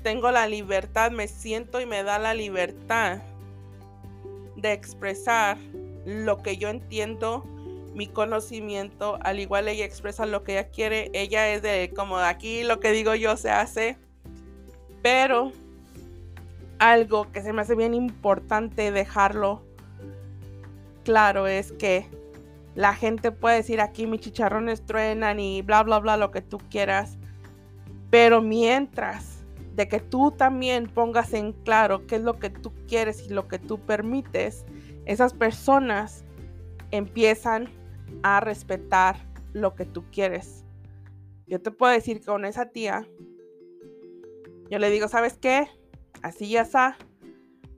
Tengo 0.04 0.31
la 0.31 0.47
libertad, 0.47 1.11
me 1.11 1.26
siento 1.26 1.81
y 1.81 1.87
me 1.87 2.04
da 2.04 2.21
la 2.21 2.35
libertad 2.35 3.19
de 4.54 4.73
expresar 4.73 5.57
lo 6.04 6.40
que 6.40 6.57
yo 6.57 6.69
entiendo, 6.69 7.43
mi 7.95 8.07
conocimiento, 8.07 9.19
al 9.23 9.40
igual 9.40 9.66
ella 9.66 9.85
expresa 9.85 10.25
lo 10.25 10.45
que 10.45 10.52
ella 10.52 10.69
quiere, 10.69 11.11
ella 11.14 11.49
es 11.49 11.62
de 11.62 11.93
como 11.97 12.19
aquí 12.19 12.62
lo 12.62 12.78
que 12.78 12.93
digo 12.93 13.16
yo 13.16 13.37
se 13.37 13.50
hace, 13.50 13.97
pero 15.02 15.50
algo 16.78 17.33
que 17.33 17.43
se 17.43 17.52
me 17.52 17.62
hace 17.62 17.75
bien 17.75 17.95
importante 17.95 18.90
dejarlo 18.90 19.63
claro 21.05 21.47
es 21.47 21.73
que 21.73 22.07
la 22.75 22.95
gente 22.95 23.31
puede 23.31 23.57
decir 23.57 23.81
aquí 23.81 24.07
mis 24.07 24.21
chicharrones 24.21 24.85
truenan 24.85 25.39
y 25.39 25.63
bla 25.63 25.83
bla 25.83 26.01
bla 26.01 26.17
lo 26.17 26.31
que 26.31 26.43
tú 26.43 26.59
quieras, 26.71 27.19
pero 28.11 28.43
mientras 28.43 29.45
de 29.75 29.89
que 29.89 30.01
tú 30.01 30.31
también 30.31 30.89
pongas 30.89 31.33
en 31.33 31.53
claro 31.53 32.07
qué 32.07 32.17
es 32.17 32.23
lo 32.23 32.39
que 32.39 32.51
tú 32.51 32.73
quieres 32.89 33.27
y 33.27 33.33
lo 33.33 33.49
que 33.49 33.59
tú 33.59 33.79
permites, 33.79 34.65
esas 35.05 35.35
personas 35.35 36.25
empiezan 36.91 37.69
a 38.23 38.41
respetar 38.41 39.17
lo 39.53 39.75
que 39.75 39.85
tú 39.85 40.05
quieres. 40.11 40.65
Yo 41.47 41.61
te 41.61 41.71
puedo 41.71 41.93
decir 41.93 42.21
que 42.21 42.27
con 42.27 42.45
esa 42.45 42.71
tía, 42.71 43.07
yo 44.71 44.79
le 44.79 44.91
digo, 44.91 45.09
¿sabes 45.09 45.37
qué? 45.37 45.69
Así 46.23 46.49
ya 46.49 46.63
está. 46.63 46.97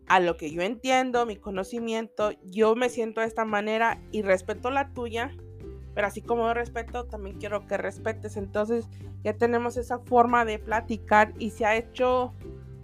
A 0.08 0.20
lo 0.20 0.36
que 0.36 0.52
yo 0.52 0.62
entiendo, 0.62 1.26
mi 1.26 1.36
conocimiento, 1.36 2.30
yo 2.44 2.76
me 2.76 2.88
siento 2.88 3.20
de 3.20 3.26
esta 3.26 3.44
manera 3.44 4.00
y 4.12 4.22
respeto 4.22 4.70
la 4.70 4.90
tuya, 4.90 5.32
pero 5.94 6.06
así 6.06 6.22
como 6.22 6.52
respeto, 6.54 7.06
también 7.06 7.38
quiero 7.38 7.66
que 7.66 7.76
respetes. 7.76 8.36
Entonces 8.36 8.86
ya 9.24 9.34
tenemos 9.34 9.76
esa 9.76 9.98
forma 9.98 10.44
de 10.44 10.60
platicar 10.60 11.32
y 11.38 11.50
se 11.50 11.66
ha 11.66 11.74
hecho 11.74 12.32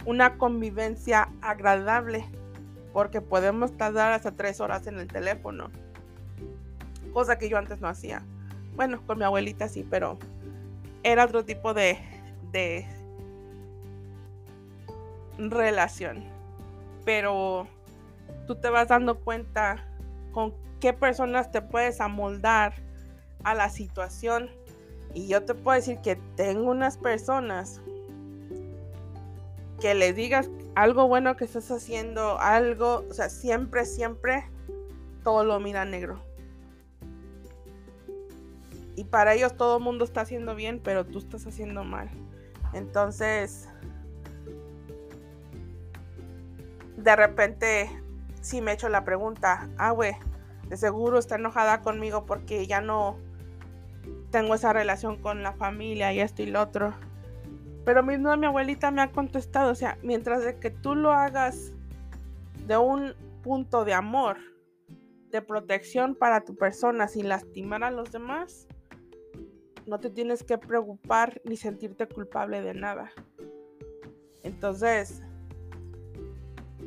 una 0.05 0.37
convivencia 0.37 1.29
agradable 1.43 2.25
porque 2.93 3.21
podemos 3.21 3.77
tardar 3.77 4.13
hasta 4.13 4.33
tres 4.33 4.61
horas 4.61 4.87
en 4.87 4.99
el 4.99 5.07
teléfono, 5.07 5.71
cosa 7.13 7.39
que 7.39 7.49
yo 7.49 7.57
antes 7.57 7.81
no 7.81 7.89
hacía. 7.89 8.23
Bueno, 8.75 9.01
con 9.07 9.19
mi 9.19 9.25
abuelita 9.25 9.69
sí, 9.69 9.87
pero 9.89 10.19
era 11.03 11.25
otro 11.25 11.45
tipo 11.45 11.75
de, 11.75 11.99
de 12.51 12.87
relación. 15.39 16.25
Pero 17.05 17.67
tú 18.47 18.57
te 18.57 18.69
vas 18.71 18.89
dando 18.89 19.21
cuenta 19.21 19.85
con 20.33 20.55
qué 20.81 20.93
personas 20.93 21.51
te 21.51 21.63
puedes 21.63 22.01
amoldar 22.01 22.75
a 23.45 23.55
la 23.55 23.71
situación. 23.71 24.51
Y 25.15 25.29
yo 25.29 25.45
te 25.45 25.55
puedo 25.55 25.77
decir 25.77 25.99
que 25.99 26.17
tengo 26.37 26.71
unas 26.71 26.97
personas 26.97 27.81
que 29.81 29.95
les 29.95 30.15
digas 30.15 30.49
algo 30.75 31.09
bueno 31.09 31.37
que 31.37 31.45
estás 31.45 31.71
haciendo, 31.71 32.39
algo, 32.39 33.05
o 33.11 33.13
sea, 33.13 33.29
siempre, 33.29 33.85
siempre 33.85 34.45
todo 35.25 35.45
lo 35.45 35.59
mira 35.61 35.85
negro. 35.85 36.23
Y 38.95 39.05
para 39.05 39.35
ellos 39.35 39.57
todo 39.57 39.79
el 39.79 39.83
mundo 39.83 40.05
está 40.05 40.21
haciendo 40.21 40.55
bien, 40.55 40.81
pero 40.83 41.05
tú 41.05 41.19
estás 41.19 41.47
haciendo 41.47 41.83
mal. 41.83 42.11
Entonces, 42.75 43.69
de 47.03 47.17
repente, 47.17 47.91
sí 48.41 48.61
me 48.61 48.73
echo 48.73 48.89
la 48.89 49.05
pregunta, 49.05 49.69
ah, 49.79 49.91
güey, 49.91 50.13
de 50.69 50.77
seguro 50.77 51.19
está 51.19 51.35
enojada 51.35 51.83
conmigo 51.83 52.25
porque 52.25 52.67
ya 52.67 52.81
no 52.81 53.19
tengo 54.31 54.55
esa 54.55 54.73
relación 54.73 55.21
con 55.21 55.43
la 55.43 55.53
familia 55.53 56.13
y 56.13 56.21
esto 56.21 56.43
y 56.43 56.47
lo 56.47 56.63
otro. 56.63 56.95
Pero 57.85 58.03
mismo 58.03 58.37
mi 58.37 58.47
abuelita 58.47 58.91
me 58.91 59.03
ha 59.03 59.11
contestado, 59.11 59.73
o 59.73 59.75
sea, 59.75 59.99
mientras 60.03 60.45
de 60.45 60.59
que 60.59 60.71
tú 60.71 60.95
lo 60.95 61.13
hagas 61.13 61.73
de 62.67 62.77
un 62.77 63.15
punto 63.43 63.85
de 63.85 63.95
amor, 63.95 64.39
de 65.31 65.43
protección 65.43 66.15
para 66.15 66.45
tu 66.45 66.55
persona 66.55 67.09
sin 67.09 67.29
lastimar 67.29 67.83
a 67.83 67.91
los 67.91 68.13
demás, 68.13 68.69
no 69.87 69.99
te 69.99 70.11
tienes 70.11 70.45
que 70.45 70.59
preocupar 70.59 71.41
ni 71.45 71.57
sentirte 71.57 72.07
culpable 72.07 72.63
de 72.63 72.75
nada. 72.75 73.11
Entonces, 74.45 75.23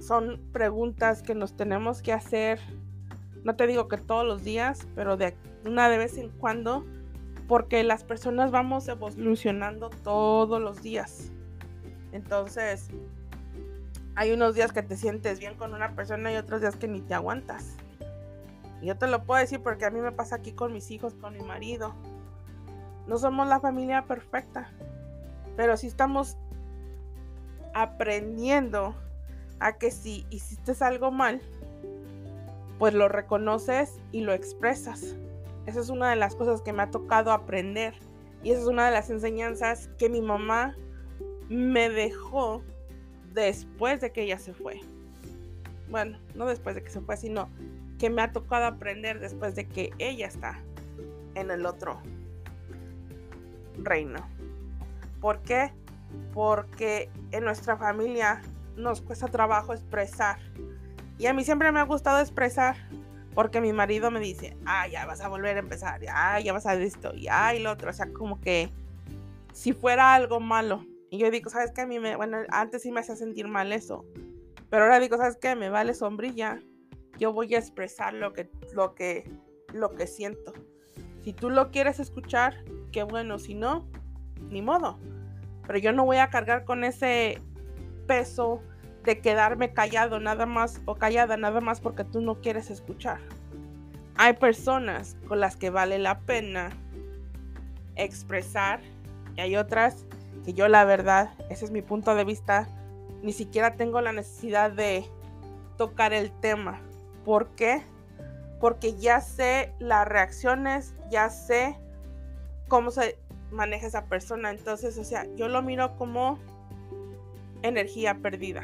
son 0.01 0.41
preguntas 0.51 1.21
que 1.21 1.35
nos 1.35 1.55
tenemos 1.55 2.01
que 2.01 2.13
hacer, 2.13 2.59
no 3.43 3.55
te 3.55 3.67
digo 3.67 3.87
que 3.87 3.97
todos 3.97 4.25
los 4.25 4.43
días, 4.43 4.87
pero 4.95 5.17
de 5.17 5.35
una 5.65 5.89
de 5.89 5.97
vez 5.97 6.17
en 6.17 6.29
cuando 6.29 6.83
porque 7.47 7.83
las 7.83 8.03
personas 8.03 8.51
vamos 8.51 8.87
evolucionando 8.87 9.89
todos 9.89 10.61
los 10.61 10.81
días. 10.81 11.31
Entonces, 12.11 12.89
hay 14.15 14.31
unos 14.31 14.55
días 14.55 14.71
que 14.71 14.81
te 14.81 14.97
sientes 14.97 15.39
bien 15.39 15.55
con 15.55 15.73
una 15.73 15.95
persona 15.95 16.31
y 16.31 16.37
otros 16.37 16.61
días 16.61 16.75
que 16.75 16.87
ni 16.87 17.01
te 17.01 17.13
aguantas. 17.13 17.75
Yo 18.81 18.97
te 18.97 19.07
lo 19.07 19.23
puedo 19.23 19.39
decir 19.39 19.61
porque 19.61 19.85
a 19.85 19.89
mí 19.89 19.99
me 19.99 20.11
pasa 20.11 20.37
aquí 20.37 20.51
con 20.51 20.73
mis 20.73 20.89
hijos, 20.91 21.13
con 21.15 21.33
mi 21.33 21.41
marido. 21.41 21.93
No 23.07 23.17
somos 23.17 23.47
la 23.47 23.59
familia 23.59 24.05
perfecta, 24.05 24.71
pero 25.55 25.77
sí 25.77 25.87
estamos 25.87 26.37
aprendiendo 27.73 28.95
a 29.59 29.77
que 29.77 29.91
si 29.91 30.25
hiciste 30.29 30.73
algo 30.83 31.11
mal, 31.11 31.41
pues 32.79 32.93
lo 32.93 33.07
reconoces 33.07 33.99
y 34.11 34.21
lo 34.21 34.33
expresas. 34.33 35.15
Esa 35.65 35.79
es 35.79 35.89
una 35.89 36.09
de 36.09 36.15
las 36.15 36.35
cosas 36.35 36.61
que 36.61 36.73
me 36.73 36.83
ha 36.83 36.91
tocado 36.91 37.31
aprender. 37.31 37.93
Y 38.43 38.51
esa 38.51 38.61
es 38.61 38.67
una 38.67 38.85
de 38.85 38.91
las 38.91 39.09
enseñanzas 39.09 39.89
que 39.97 40.09
mi 40.09 40.21
mamá 40.21 40.75
me 41.49 41.89
dejó 41.89 42.61
después 43.33 44.01
de 44.01 44.11
que 44.11 44.23
ella 44.23 44.37
se 44.37 44.53
fue. 44.53 44.81
Bueno, 45.89 46.19
no 46.35 46.45
después 46.45 46.75
de 46.75 46.83
que 46.83 46.89
se 46.89 47.01
fue, 47.01 47.17
sino 47.17 47.49
que 47.99 48.09
me 48.09 48.21
ha 48.21 48.31
tocado 48.31 48.65
aprender 48.65 49.19
después 49.19 49.55
de 49.55 49.67
que 49.67 49.91
ella 49.99 50.27
está 50.27 50.59
en 51.35 51.51
el 51.51 51.65
otro 51.65 52.01
reino. 53.77 54.19
¿Por 55.21 55.39
qué? 55.39 55.71
Porque 56.33 57.09
en 57.31 57.45
nuestra 57.45 57.77
familia 57.77 58.41
nos 58.75 59.01
cuesta 59.01 59.27
trabajo 59.27 59.73
expresar. 59.73 60.39
Y 61.17 61.27
a 61.27 61.33
mí 61.33 61.43
siempre 61.43 61.71
me 61.71 61.79
ha 61.79 61.83
gustado 61.83 62.19
expresar. 62.19 62.75
Porque 63.35 63.59
mi 63.59 63.73
marido 63.73 64.11
me 64.11 64.21
dice, 64.21 64.55
ah, 64.65 64.87
ya 64.87 65.05
vas 65.05 65.19
a 65.19 65.27
volver 65.27 65.57
a 65.57 65.59
empezar, 65.59 65.99
ah, 66.09 66.39
ya 66.39 66.53
vas 66.53 66.65
a 66.65 66.73
esto, 66.75 67.13
y 67.13 67.27
ah, 67.27 67.53
lo 67.59 67.73
otro. 67.73 67.89
O 67.89 67.93
sea, 67.93 68.07
como 68.13 68.39
que 68.39 68.71
si 69.51 69.73
fuera 69.73 70.13
algo 70.13 70.39
malo. 70.39 70.85
Y 71.09 71.17
yo 71.17 71.29
digo, 71.29 71.49
¿sabes 71.49 71.71
qué? 71.71 71.81
A 71.81 71.85
mí 71.85 71.99
me, 71.99 72.15
bueno, 72.15 72.37
antes 72.49 72.81
sí 72.81 72.93
me 72.93 73.01
hacía 73.01 73.17
sentir 73.17 73.49
mal 73.49 73.73
eso. 73.73 74.05
Pero 74.69 74.83
ahora 74.83 75.01
digo, 75.01 75.17
¿sabes 75.17 75.35
qué? 75.35 75.53
Me 75.55 75.69
vale 75.69 75.93
sombrilla. 75.93 76.59
Yo 77.19 77.33
voy 77.33 77.53
a 77.55 77.59
expresar 77.59 78.13
lo 78.13 78.31
que, 78.31 78.49
lo 78.73 78.95
que, 78.95 79.29
lo 79.73 79.95
que 79.95 80.07
siento. 80.07 80.53
Si 81.21 81.33
tú 81.33 81.49
lo 81.49 81.71
quieres 81.71 81.99
escuchar, 81.99 82.55
qué 82.93 83.03
bueno. 83.03 83.37
Si 83.37 83.53
no, 83.53 83.85
ni 84.49 84.61
modo. 84.61 84.97
Pero 85.67 85.79
yo 85.79 85.91
no 85.91 86.05
voy 86.05 86.17
a 86.17 86.29
cargar 86.29 86.63
con 86.63 86.83
ese 86.85 87.41
peso 88.07 88.61
de 89.03 89.19
quedarme 89.19 89.71
callado 89.71 90.19
nada 90.19 90.45
más 90.45 90.81
o 90.85 90.95
callada 90.95 91.37
nada 91.37 91.61
más 91.61 91.79
porque 91.79 92.03
tú 92.03 92.21
no 92.21 92.41
quieres 92.41 92.71
escuchar. 92.71 93.19
Hay 94.17 94.33
personas 94.33 95.17
con 95.27 95.39
las 95.39 95.55
que 95.57 95.69
vale 95.69 95.99
la 95.99 96.19
pena 96.19 96.69
expresar 97.95 98.81
y 99.35 99.41
hay 99.41 99.55
otras 99.55 100.05
que 100.43 100.53
yo 100.53 100.67
la 100.67 100.85
verdad, 100.85 101.31
ese 101.49 101.65
es 101.65 101.71
mi 101.71 101.81
punto 101.81 102.15
de 102.15 102.23
vista, 102.23 102.67
ni 103.21 103.33
siquiera 103.33 103.75
tengo 103.75 104.01
la 104.01 104.11
necesidad 104.11 104.71
de 104.71 105.05
tocar 105.77 106.13
el 106.13 106.31
tema. 106.31 106.79
¿Por 107.23 107.49
qué? 107.55 107.81
Porque 108.59 108.95
ya 108.95 109.21
sé 109.21 109.73
las 109.79 110.07
reacciones, 110.07 110.93
ya 111.09 111.29
sé 111.29 111.77
cómo 112.67 112.91
se 112.91 113.17
maneja 113.51 113.87
esa 113.87 114.05
persona. 114.05 114.51
Entonces, 114.51 114.97
o 114.97 115.03
sea, 115.03 115.25
yo 115.35 115.47
lo 115.47 115.61
miro 115.61 115.97
como 115.97 116.39
energía 117.67 118.19
perdida. 118.19 118.63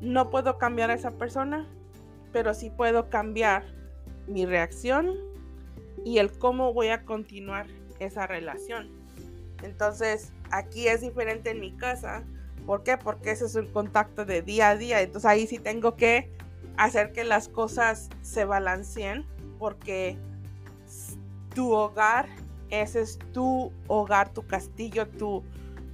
No 0.00 0.30
puedo 0.30 0.58
cambiar 0.58 0.90
a 0.90 0.94
esa 0.94 1.12
persona, 1.12 1.66
pero 2.32 2.54
sí 2.54 2.70
puedo 2.70 3.10
cambiar 3.10 3.64
mi 4.26 4.46
reacción 4.46 5.14
y 6.04 6.18
el 6.18 6.30
cómo 6.32 6.72
voy 6.72 6.88
a 6.88 7.04
continuar 7.04 7.66
esa 7.98 8.26
relación. 8.26 8.88
Entonces, 9.62 10.32
aquí 10.50 10.88
es 10.88 11.00
diferente 11.00 11.50
en 11.50 11.60
mi 11.60 11.72
casa. 11.72 12.24
¿Por 12.66 12.82
qué? 12.82 12.96
Porque 12.96 13.32
ese 13.32 13.46
es 13.46 13.54
un 13.56 13.66
contacto 13.66 14.24
de 14.24 14.42
día 14.42 14.70
a 14.70 14.76
día. 14.76 15.00
Entonces 15.00 15.28
ahí 15.28 15.46
sí 15.46 15.58
tengo 15.58 15.96
que 15.96 16.30
hacer 16.76 17.12
que 17.12 17.24
las 17.24 17.48
cosas 17.48 18.08
se 18.22 18.44
balanceen 18.44 19.26
porque 19.58 20.16
tu 21.54 21.72
hogar, 21.72 22.26
ese 22.70 23.02
es 23.02 23.18
tu 23.32 23.72
hogar, 23.88 24.32
tu 24.32 24.46
castillo, 24.46 25.08
tu, 25.08 25.42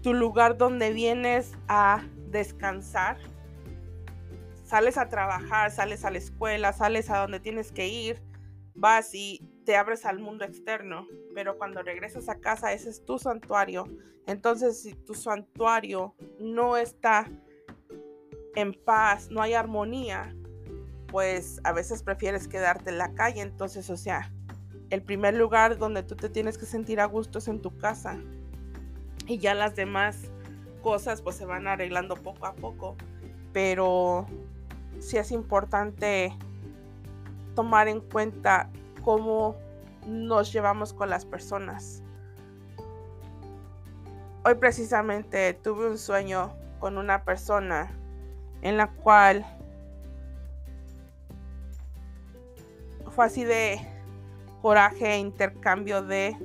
tu 0.03 0.15
lugar 0.15 0.57
donde 0.57 0.93
vienes 0.93 1.53
a 1.67 2.05
descansar. 2.37 3.19
Sales 4.65 4.99
a 4.99 5.09
trabajar, 5.09 5.71
sales 5.71 6.05
a 6.05 6.11
la 6.11 6.19
escuela, 6.19 6.73
sales 6.73 7.11
a 7.11 7.19
donde 7.19 7.41
tienes 7.41 7.71
que 7.73 7.87
ir, 7.89 8.23
vas 8.75 9.15
y 9.15 9.49
te 9.65 9.77
abres 9.77 10.05
al 10.05 10.19
mundo 10.19 10.45
externo, 10.45 11.07
pero 11.35 11.57
cuando 11.57 11.83
regresas 11.83 12.29
a 12.29 12.41
casa 12.41 12.73
ese 12.73 12.91
es 12.91 13.05
tu 13.05 13.19
santuario. 13.19 13.85
Entonces, 14.27 14.83
si 14.83 14.95
tu 14.95 15.15
santuario 15.15 16.15
no 16.41 16.77
está 16.77 17.29
en 18.57 18.73
paz, 18.73 19.31
no 19.31 19.41
hay 19.41 19.55
armonía, 19.55 20.35
pues 21.09 21.61
a 21.65 21.73
veces 21.73 22.03
prefieres 22.03 22.49
quedarte 22.49 22.91
en 22.91 22.99
la 22.99 23.15
calle. 23.15 23.41
Entonces, 23.41 23.89
o 23.91 23.97
sea, 23.97 24.33
el 24.91 25.03
primer 25.03 25.35
lugar 25.35 25.79
donde 25.79 26.03
tú 26.03 26.17
te 26.17 26.29
tienes 26.29 26.59
que 26.59 26.67
sentir 26.67 27.01
a 27.01 27.07
gusto 27.07 27.39
es 27.39 27.49
en 27.49 27.61
tu 27.61 27.77
casa. 27.79 28.19
Y 29.27 29.39
ya 29.39 29.55
las 29.55 29.75
demás 29.75 30.31
cosas 30.87 31.21
pues 31.21 31.35
se 31.35 31.45
van 31.45 31.67
arreglando 31.67 32.15
poco 32.15 32.47
a 32.47 32.53
poco. 32.53 32.95
Pero 33.53 34.25
sí 35.01 35.17
es 35.17 35.33
importante 35.33 36.33
tomar 37.57 37.89
en 37.89 38.01
cuenta 38.01 38.71
cómo 39.03 39.57
nos 40.07 40.53
llevamos 40.53 40.93
con 40.93 41.11
las 41.11 41.25
personas. 41.25 42.05
Hoy 44.45 44.55
precisamente 44.55 45.55
tuve 45.55 45.91
un 45.91 45.99
sueño 45.99 46.53
con 46.79 46.99
una 46.99 47.25
persona 47.25 47.91
en 48.63 48.77
la 48.77 48.87
cual 48.87 49.45
fue 53.11 53.25
así 53.25 53.43
de 53.43 53.81
coraje, 54.63 55.15
e 55.15 55.19
intercambio 55.19 56.01
de... 56.01 56.37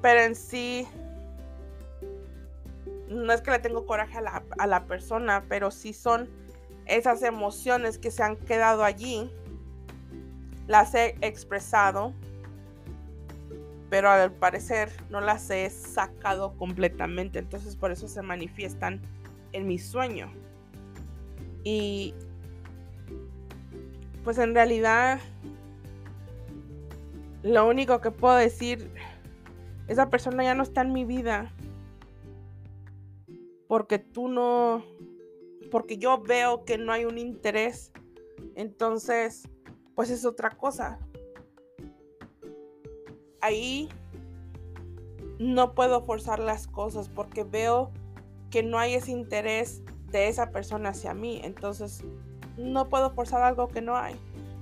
Pero 0.00 0.20
en 0.20 0.34
sí, 0.34 0.88
no 3.10 3.32
es 3.32 3.42
que 3.42 3.50
le 3.50 3.58
tengo 3.58 3.84
coraje 3.84 4.18
a 4.18 4.20
la, 4.22 4.42
a 4.58 4.66
la 4.66 4.86
persona, 4.86 5.44
pero 5.48 5.70
sí 5.70 5.92
son 5.92 6.30
esas 6.86 7.22
emociones 7.22 7.98
que 7.98 8.10
se 8.10 8.22
han 8.22 8.36
quedado 8.36 8.84
allí. 8.84 9.30
Las 10.66 10.94
he 10.94 11.16
expresado, 11.20 12.14
pero 13.90 14.08
al 14.08 14.32
parecer 14.32 14.90
no 15.10 15.20
las 15.20 15.50
he 15.50 15.68
sacado 15.68 16.56
completamente. 16.56 17.40
Entonces 17.40 17.76
por 17.76 17.90
eso 17.90 18.06
se 18.06 18.22
manifiestan 18.22 19.00
en 19.52 19.66
mi 19.66 19.78
sueño. 19.78 20.32
Y 21.64 22.14
pues 24.22 24.38
en 24.38 24.54
realidad 24.54 25.18
lo 27.42 27.66
único 27.66 28.00
que 28.00 28.10
puedo 28.10 28.36
decir, 28.36 28.90
esa 29.88 30.10
persona 30.10 30.44
ya 30.44 30.54
no 30.54 30.62
está 30.62 30.82
en 30.82 30.92
mi 30.92 31.04
vida. 31.04 31.50
Porque 33.70 34.00
tú 34.00 34.26
no, 34.26 34.82
porque 35.70 35.96
yo 35.96 36.20
veo 36.20 36.64
que 36.64 36.76
no 36.76 36.90
hay 36.90 37.04
un 37.04 37.18
interés. 37.18 37.92
Entonces, 38.56 39.48
pues 39.94 40.10
es 40.10 40.24
otra 40.24 40.50
cosa. 40.50 40.98
Ahí 43.40 43.88
no 45.38 45.76
puedo 45.76 46.02
forzar 46.02 46.40
las 46.40 46.66
cosas 46.66 47.08
porque 47.08 47.44
veo 47.44 47.92
que 48.50 48.64
no 48.64 48.76
hay 48.76 48.94
ese 48.94 49.12
interés 49.12 49.84
de 50.10 50.26
esa 50.26 50.50
persona 50.50 50.88
hacia 50.88 51.14
mí. 51.14 51.40
Entonces, 51.44 52.02
no 52.56 52.88
puedo 52.88 53.14
forzar 53.14 53.40
algo 53.42 53.68
que 53.68 53.82
no 53.82 53.96
hay. 53.96 54.16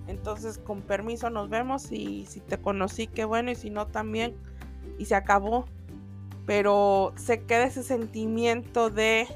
Entonces, 0.06 0.58
con 0.58 0.82
permiso 0.82 1.30
nos 1.30 1.48
vemos 1.48 1.90
y 1.92 2.26
si 2.26 2.40
te 2.40 2.60
conocí, 2.60 3.06
qué 3.06 3.24
bueno, 3.24 3.52
y 3.52 3.54
si 3.54 3.70
no 3.70 3.86
también, 3.86 4.36
y 4.98 5.06
se 5.06 5.14
acabó. 5.14 5.64
Pero 6.48 7.12
se 7.16 7.44
queda 7.44 7.64
ese 7.64 7.82
sentimiento 7.82 8.88
de 8.88 9.28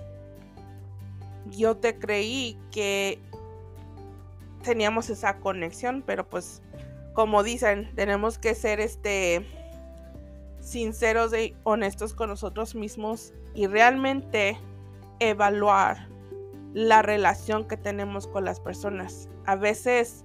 yo 1.51 1.77
te 1.77 1.99
creí 1.99 2.59
que 2.71 3.21
teníamos 4.63 5.11
esa 5.11 5.37
conexión, 5.39 6.03
pero 6.07 6.27
pues 6.27 6.63
como 7.13 7.43
dicen, 7.43 7.93
tenemos 7.95 8.39
que 8.39 8.55
ser 8.55 8.81
este 8.81 9.47
sinceros 10.59 11.37
y 11.37 11.55
honestos 11.65 12.15
con 12.15 12.31
nosotros 12.31 12.75
mismos 12.75 13.35
y 13.55 13.67
realmente 13.67 14.59
evaluar 15.21 16.09
la 16.73 17.03
relación 17.03 17.69
que 17.69 17.77
tenemos 17.77 18.27
con 18.27 18.47
las 18.47 18.59
personas. 18.59 19.29
A 19.45 19.57
veces 19.57 20.25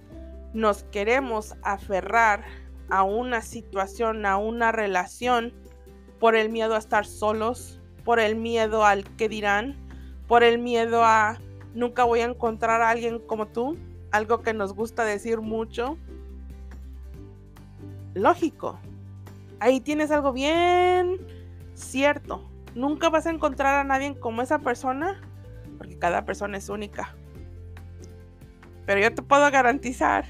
nos 0.54 0.84
queremos 0.84 1.54
aferrar 1.62 2.46
a 2.88 3.02
una 3.02 3.42
situación, 3.42 4.24
a 4.24 4.38
una 4.38 4.72
relación, 4.72 5.52
por 6.18 6.36
el 6.36 6.48
miedo 6.50 6.74
a 6.74 6.78
estar 6.78 7.06
solos, 7.06 7.80
por 8.04 8.20
el 8.20 8.36
miedo 8.36 8.84
al 8.84 9.04
que 9.16 9.28
dirán, 9.28 9.76
por 10.26 10.42
el 10.42 10.58
miedo 10.58 11.04
a 11.04 11.38
nunca 11.74 12.04
voy 12.04 12.20
a 12.20 12.24
encontrar 12.24 12.82
a 12.82 12.90
alguien 12.90 13.18
como 13.18 13.46
tú, 13.46 13.76
algo 14.10 14.42
que 14.42 14.54
nos 14.54 14.74
gusta 14.74 15.04
decir 15.04 15.40
mucho. 15.40 15.98
Lógico, 18.14 18.78
ahí 19.60 19.80
tienes 19.80 20.10
algo 20.10 20.32
bien 20.32 21.18
cierto. 21.74 22.48
Nunca 22.74 23.10
vas 23.10 23.26
a 23.26 23.30
encontrar 23.30 23.76
a 23.76 23.84
nadie 23.84 24.18
como 24.18 24.42
esa 24.42 24.58
persona 24.58 25.20
porque 25.78 25.96
cada 25.96 26.24
persona 26.24 26.58
es 26.58 26.68
única. 26.68 27.14
Pero 28.84 29.00
yo 29.00 29.14
te 29.14 29.22
puedo 29.22 29.48
garantizar 29.50 30.26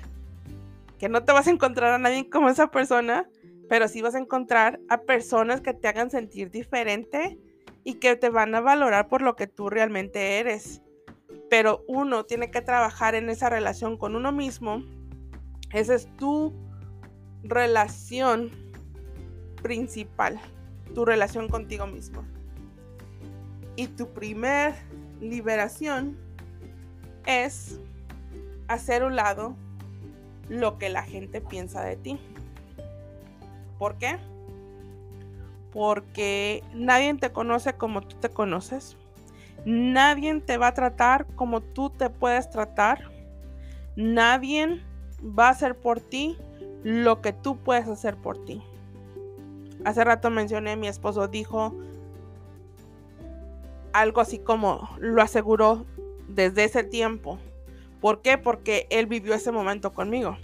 que 0.99 1.09
no 1.09 1.25
te 1.25 1.33
vas 1.33 1.47
a 1.47 1.51
encontrar 1.51 1.93
a 1.93 1.99
nadie 1.99 2.29
como 2.29 2.49
esa 2.49 2.71
persona, 2.71 3.29
pero 3.69 3.89
sí 3.89 4.03
vas 4.03 4.15
a 4.15 4.19
encontrar 4.19 4.81
a 4.89 5.03
personas 5.03 5.61
que 5.61 5.75
te 5.75 5.89
hagan 5.89 6.11
sentir 6.11 6.51
diferente 6.51 7.39
y 7.85 7.95
que 7.95 8.17
te 8.17 8.31
van 8.31 8.55
a 8.55 8.61
valorar 8.61 9.09
por 9.09 9.23
lo 9.23 9.37
que 9.37 9.47
tú 9.47 9.71
realmente 9.71 10.39
eres. 10.39 10.83
Pero 11.51 11.85
uno 11.87 12.25
tiene 12.25 12.51
que 12.51 12.61
trabajar 12.61 13.15
en 13.15 13.31
esa 13.31 13.49
relación 13.49 13.97
con 13.97 14.17
uno 14.17 14.33
mismo. 14.33 14.83
Esa 15.73 15.95
es 15.95 16.09
tu 16.17 16.55
relación 17.43 18.51
principal, 19.63 20.39
tu 20.95 21.05
relación 21.05 21.49
contigo 21.49 21.87
mismo. 21.87 22.25
Y 23.77 23.87
tu 23.89 24.13
primer 24.13 24.75
liberación 25.21 26.19
es 27.27 27.81
hacer 28.67 29.05
un 29.05 29.17
lado 29.17 29.57
lo 30.49 30.79
que 30.79 30.89
la 30.89 31.03
gente 31.03 31.41
piensa 31.41 31.83
de 31.83 31.97
ti. 31.97 32.19
¿Por 33.79 33.97
qué? 33.97 34.19
Porque 35.73 36.63
nadie 36.75 37.15
te 37.15 37.31
conoce 37.31 37.75
como 37.75 38.03
tú 38.03 38.17
te 38.17 38.29
conoces. 38.29 38.97
Nadie 39.65 40.41
te 40.41 40.57
va 40.57 40.69
a 40.69 40.75
tratar 40.75 41.27
como 41.37 41.61
tú 41.61 41.91
te 41.91 42.11
puedes 42.11 42.51
tratar. 42.51 43.11
Nadie 43.97 44.83
va 45.23 45.49
a 45.49 45.51
hacer 45.51 45.77
por 45.77 46.01
ti 46.01 46.37
lo 46.83 47.21
que 47.21 47.33
tú 47.33 47.57
puedes 47.59 47.87
hacer 47.89 48.17
por 48.17 48.45
ti. 48.45 48.63
Hace 49.85 50.05
rato 50.05 50.31
mencioné, 50.31 50.77
mi 50.77 50.89
esposo 50.89 51.29
dijo, 51.29 51.75
algo 53.93 54.21
así 54.21 54.39
como 54.39 54.89
lo 54.99 55.23
aseguró 55.23 55.87
desde 56.29 56.65
ese 56.65 56.85
tiempo. 56.85 57.39
¿Por 58.01 58.23
qué? 58.23 58.39
Porque 58.39 58.87
él 58.91 59.07
vivió 59.07 59.35
ese 59.35 59.51
momento 59.51 59.93
conmigo. 59.93 60.37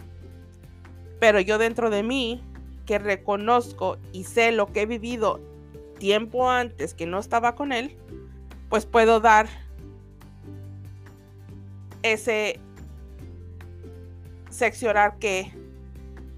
Pero 1.20 1.40
yo 1.40 1.59
dentro 1.59 1.90
de 1.90 2.03
mí, 2.03 2.42
que 2.87 2.99
reconozco 2.99 3.99
y 4.12 4.25
sé 4.25 4.53
lo 4.53 4.73
que 4.73 4.83
he 4.83 4.87
vivido 4.87 5.40
tiempo 5.99 6.51
antes 6.51 6.94
que 6.94 7.07
no 7.07 7.18
estaba 7.18 7.55
con 7.55 7.73
él, 7.73 7.97
pues 8.68 8.87
puedo 8.87 9.20
dar 9.20 9.49
ese 12.03 12.61
seccionar 14.51 15.18
que 15.18 15.53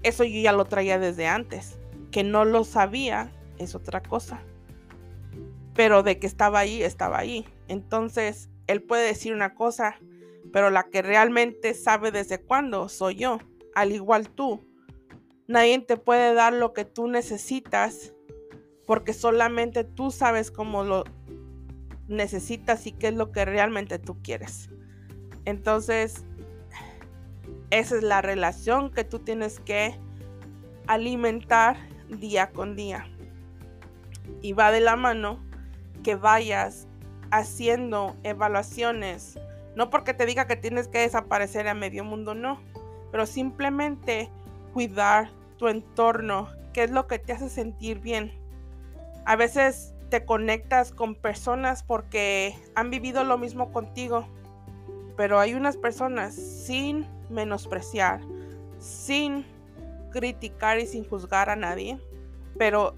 eso 0.03 0.23
yo 0.23 0.39
ya 0.39 0.53
lo 0.53 0.65
traía 0.65 0.99
desde 0.99 1.27
antes. 1.27 1.79
Que 2.11 2.23
no 2.23 2.45
lo 2.45 2.63
sabía 2.63 3.31
es 3.57 3.75
otra 3.75 4.01
cosa 4.01 4.41
pero 5.77 6.01
de 6.01 6.17
que 6.17 6.27
estaba 6.27 6.59
ahí, 6.59 6.81
estaba 6.81 7.19
ahí. 7.19 7.45
Entonces, 7.69 8.49
él 8.65 8.81
puede 8.81 9.05
decir 9.05 9.31
una 9.31 9.53
cosa, 9.53 9.95
pero 10.51 10.71
la 10.71 10.89
que 10.89 11.03
realmente 11.03 11.75
sabe 11.75 12.11
desde 12.11 12.41
cuándo 12.41 12.89
soy 12.89 13.15
yo, 13.15 13.37
al 13.75 13.91
igual 13.91 14.27
tú. 14.27 14.66
Nadie 15.47 15.79
te 15.79 15.97
puede 15.97 16.33
dar 16.33 16.53
lo 16.53 16.73
que 16.73 16.85
tú 16.85 17.07
necesitas 17.07 18.13
porque 18.85 19.13
solamente 19.13 19.83
tú 19.83 20.11
sabes 20.11 20.51
cómo 20.51 20.83
lo 20.83 21.03
necesitas 22.07 22.87
y 22.87 22.93
qué 22.93 23.09
es 23.09 23.13
lo 23.13 23.31
que 23.31 23.45
realmente 23.45 23.99
tú 23.99 24.21
quieres. 24.21 24.69
Entonces, 25.45 26.25
esa 27.69 27.97
es 27.97 28.03
la 28.03 28.21
relación 28.21 28.91
que 28.91 29.03
tú 29.03 29.19
tienes 29.19 29.59
que 29.59 29.97
alimentar 30.87 31.77
día 32.09 32.51
con 32.51 32.75
día. 32.75 33.07
Y 34.41 34.53
va 34.53 34.71
de 34.71 34.81
la 34.81 34.95
mano 34.95 35.39
que 36.03 36.15
vayas 36.15 36.87
haciendo 37.31 38.15
evaluaciones, 38.23 39.37
no 39.75 39.89
porque 39.89 40.13
te 40.13 40.25
diga 40.25 40.47
que 40.47 40.55
tienes 40.55 40.87
que 40.87 40.99
desaparecer 40.99 41.67
a 41.67 41.73
medio 41.73 42.05
mundo, 42.05 42.33
no, 42.33 42.61
pero 43.11 43.25
simplemente 43.25 44.29
cuidar 44.73 45.29
tu 45.57 45.67
entorno, 45.67 46.47
qué 46.73 46.83
es 46.83 46.91
lo 46.91 47.07
que 47.07 47.19
te 47.19 47.33
hace 47.33 47.49
sentir 47.49 47.99
bien. 47.99 48.31
A 49.25 49.35
veces 49.35 49.93
te 50.09 50.25
conectas 50.25 50.91
con 50.91 51.15
personas 51.15 51.83
porque 51.83 52.55
han 52.75 52.89
vivido 52.89 53.23
lo 53.23 53.37
mismo 53.37 53.71
contigo, 53.71 54.27
pero 55.15 55.39
hay 55.39 55.53
unas 55.53 55.77
personas 55.77 56.35
sin 56.35 57.05
menospreciar, 57.29 58.21
sin 58.79 59.45
criticar 60.11 60.79
y 60.79 60.87
sin 60.87 61.03
juzgar 61.07 61.49
a 61.49 61.55
nadie, 61.55 61.99
pero 62.57 62.95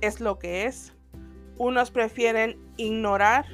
es 0.00 0.20
lo 0.20 0.38
que 0.38 0.64
es. 0.66 0.94
Unos 1.58 1.90
prefieren 1.90 2.58
ignorar 2.76 3.44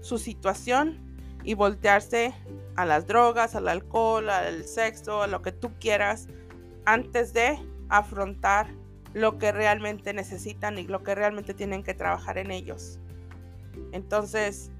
su 0.00 0.18
situación 0.18 0.98
y 1.42 1.54
voltearse 1.54 2.34
a 2.76 2.84
las 2.84 3.06
drogas, 3.06 3.54
al 3.54 3.68
alcohol, 3.68 4.30
al 4.30 4.64
sexo, 4.64 5.22
a 5.22 5.26
lo 5.26 5.42
que 5.42 5.52
tú 5.52 5.72
quieras, 5.80 6.28
antes 6.84 7.32
de 7.32 7.58
afrontar 7.88 8.68
lo 9.14 9.38
que 9.38 9.52
realmente 9.52 10.12
necesitan 10.12 10.78
y 10.78 10.86
lo 10.86 11.02
que 11.02 11.14
realmente 11.14 11.54
tienen 11.54 11.82
que 11.82 11.94
trabajar 11.94 12.38
en 12.38 12.50
ellos. 12.50 12.98
Entonces, 13.92 14.70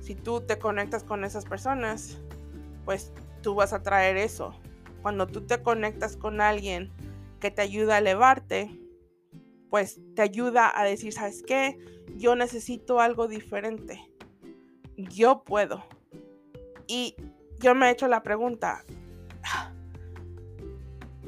si 0.00 0.14
tú 0.14 0.40
te 0.40 0.58
conectas 0.58 1.04
con 1.04 1.24
esas 1.24 1.44
personas, 1.44 2.18
pues 2.84 3.12
tú 3.42 3.54
vas 3.54 3.72
a 3.72 3.82
traer 3.82 4.16
eso. 4.16 4.54
Cuando 5.02 5.26
tú 5.26 5.42
te 5.42 5.62
conectas 5.62 6.16
con 6.16 6.40
alguien 6.40 6.90
que 7.40 7.50
te 7.50 7.62
ayuda 7.62 7.96
a 7.96 7.98
elevarte, 7.98 8.80
pues 9.68 10.00
te 10.14 10.22
ayuda 10.22 10.72
a 10.74 10.84
decir, 10.84 11.12
¿sabes 11.12 11.42
qué? 11.46 11.76
Yo 12.16 12.36
necesito 12.36 13.00
algo 13.00 13.28
diferente. 13.28 14.00
Yo 14.96 15.42
puedo. 15.44 15.84
Y 16.86 17.16
yo 17.58 17.74
me 17.74 17.88
he 17.88 17.90
hecho 17.90 18.08
la 18.08 18.22
pregunta, 18.22 18.84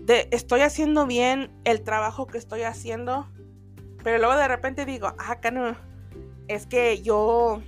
¿estoy 0.09 0.61
haciendo 0.61 1.07
bien 1.07 1.51
el 1.64 1.83
trabajo 1.83 2.27
que 2.27 2.38
estoy 2.38 2.62
haciendo? 2.62 3.29
Pero 4.03 4.19
luego 4.19 4.37
de 4.37 4.49
repente 4.49 4.85
digo, 4.85 5.12
ah, 5.19 5.38
no, 5.51 5.77
es 6.49 6.66
que 6.66 7.03
yo 7.03 7.62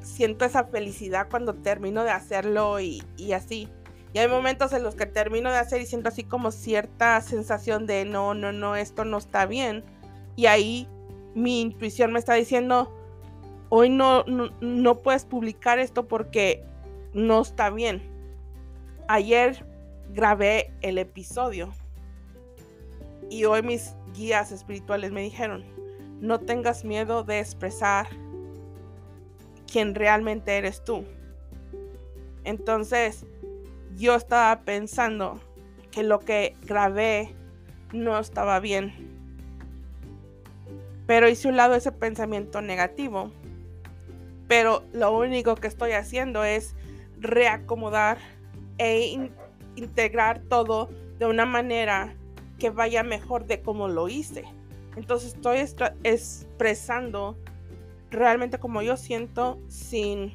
siento 0.00 0.44
esa 0.44 0.64
felicidad 0.64 1.28
cuando 1.30 1.54
termino 1.54 2.04
de 2.04 2.10
hacerlo 2.10 2.80
y, 2.80 3.02
así. 3.34 3.68
Y 4.12 4.18
hay 4.18 4.28
momentos 4.28 4.72
en 4.72 4.82
los 4.82 4.94
que 4.94 5.06
termino 5.06 5.50
de 5.50 5.56
hacer 5.56 5.80
y 5.80 5.86
siento 5.86 6.08
así 6.08 6.22
como 6.22 6.50
cierta 6.50 7.20
sensación 7.22 7.86
de 7.86 8.04
no, 8.04 8.34
no, 8.34 8.52
no, 8.52 8.76
esto 8.76 9.04
no 9.04 9.18
está 9.18 9.46
bien. 9.46 9.84
Y 10.36 10.46
ahí 10.46 10.88
mi 11.34 11.62
intuición 11.62 12.12
me 12.12 12.18
está 12.18 12.34
diciendo, 12.34 12.94
hoy 13.70 13.88
no, 13.88 14.24
no, 14.24 15.02
puedes 15.02 15.24
publicar 15.24 15.78
esto 15.78 16.06
porque 16.06 16.62
no 17.14 17.40
está 17.40 17.70
bien. 17.70 18.02
Ayer 19.08 19.66
grabé 20.12 20.72
el 20.82 20.98
episodio 20.98 21.72
y 23.30 23.44
hoy 23.44 23.62
mis 23.62 23.94
guías 24.14 24.52
espirituales 24.52 25.10
me 25.10 25.22
dijeron, 25.22 25.64
no 26.20 26.38
tengas 26.40 26.84
miedo 26.84 27.24
de 27.24 27.40
expresar 27.40 28.08
quien 29.70 29.94
realmente 29.94 30.56
eres 30.56 30.84
tú. 30.84 31.04
Entonces, 32.44 33.24
yo 33.96 34.14
estaba 34.14 34.60
pensando 34.64 35.40
que 35.90 36.02
lo 36.02 36.20
que 36.20 36.56
grabé 36.62 37.34
no 37.92 38.18
estaba 38.18 38.60
bien. 38.60 38.92
Pero 41.06 41.28
hice 41.28 41.48
un 41.48 41.56
lado 41.56 41.74
ese 41.74 41.92
pensamiento 41.92 42.60
negativo. 42.60 43.32
Pero 44.48 44.84
lo 44.92 45.16
único 45.16 45.54
que 45.54 45.68
estoy 45.68 45.92
haciendo 45.92 46.44
es 46.44 46.74
reacomodar 47.18 48.18
e 48.78 49.30
integrar 49.76 50.42
todo 50.48 50.88
de 51.18 51.26
una 51.26 51.46
manera 51.46 52.14
que 52.58 52.70
vaya 52.70 53.02
mejor 53.02 53.46
de 53.46 53.60
como 53.60 53.88
lo 53.88 54.08
hice. 54.08 54.44
Entonces 54.96 55.34
estoy 55.34 55.58
expresando 56.04 57.36
realmente 58.10 58.58
como 58.58 58.82
yo 58.82 58.96
siento 58.96 59.58
sin 59.68 60.32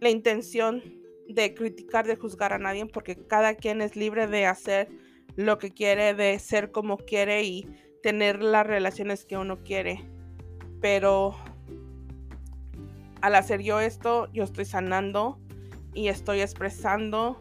la 0.00 0.08
intención 0.08 0.82
de 1.28 1.54
criticar, 1.54 2.06
de 2.06 2.16
juzgar 2.16 2.52
a 2.52 2.58
nadie, 2.58 2.86
porque 2.86 3.16
cada 3.16 3.54
quien 3.54 3.82
es 3.82 3.96
libre 3.96 4.26
de 4.26 4.46
hacer 4.46 4.88
lo 5.36 5.58
que 5.58 5.70
quiere, 5.70 6.14
de 6.14 6.38
ser 6.38 6.70
como 6.70 6.96
quiere 6.96 7.42
y 7.42 7.66
tener 8.02 8.42
las 8.42 8.66
relaciones 8.66 9.24
que 9.24 9.36
uno 9.36 9.62
quiere. 9.62 10.04
Pero 10.80 11.36
al 13.20 13.34
hacer 13.34 13.62
yo 13.62 13.80
esto, 13.80 14.30
yo 14.32 14.44
estoy 14.44 14.64
sanando 14.64 15.38
y 15.94 16.08
estoy 16.08 16.40
expresando 16.40 17.38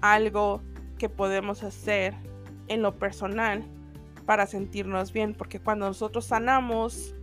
algo 0.00 0.60
que 0.98 1.08
podemos 1.08 1.62
hacer 1.62 2.14
en 2.68 2.82
lo 2.82 2.98
personal 2.98 3.64
para 4.26 4.46
sentirnos 4.46 5.12
bien, 5.12 5.34
porque 5.34 5.60
cuando 5.60 5.86
nosotros 5.86 6.24
sanamos, 6.24 7.14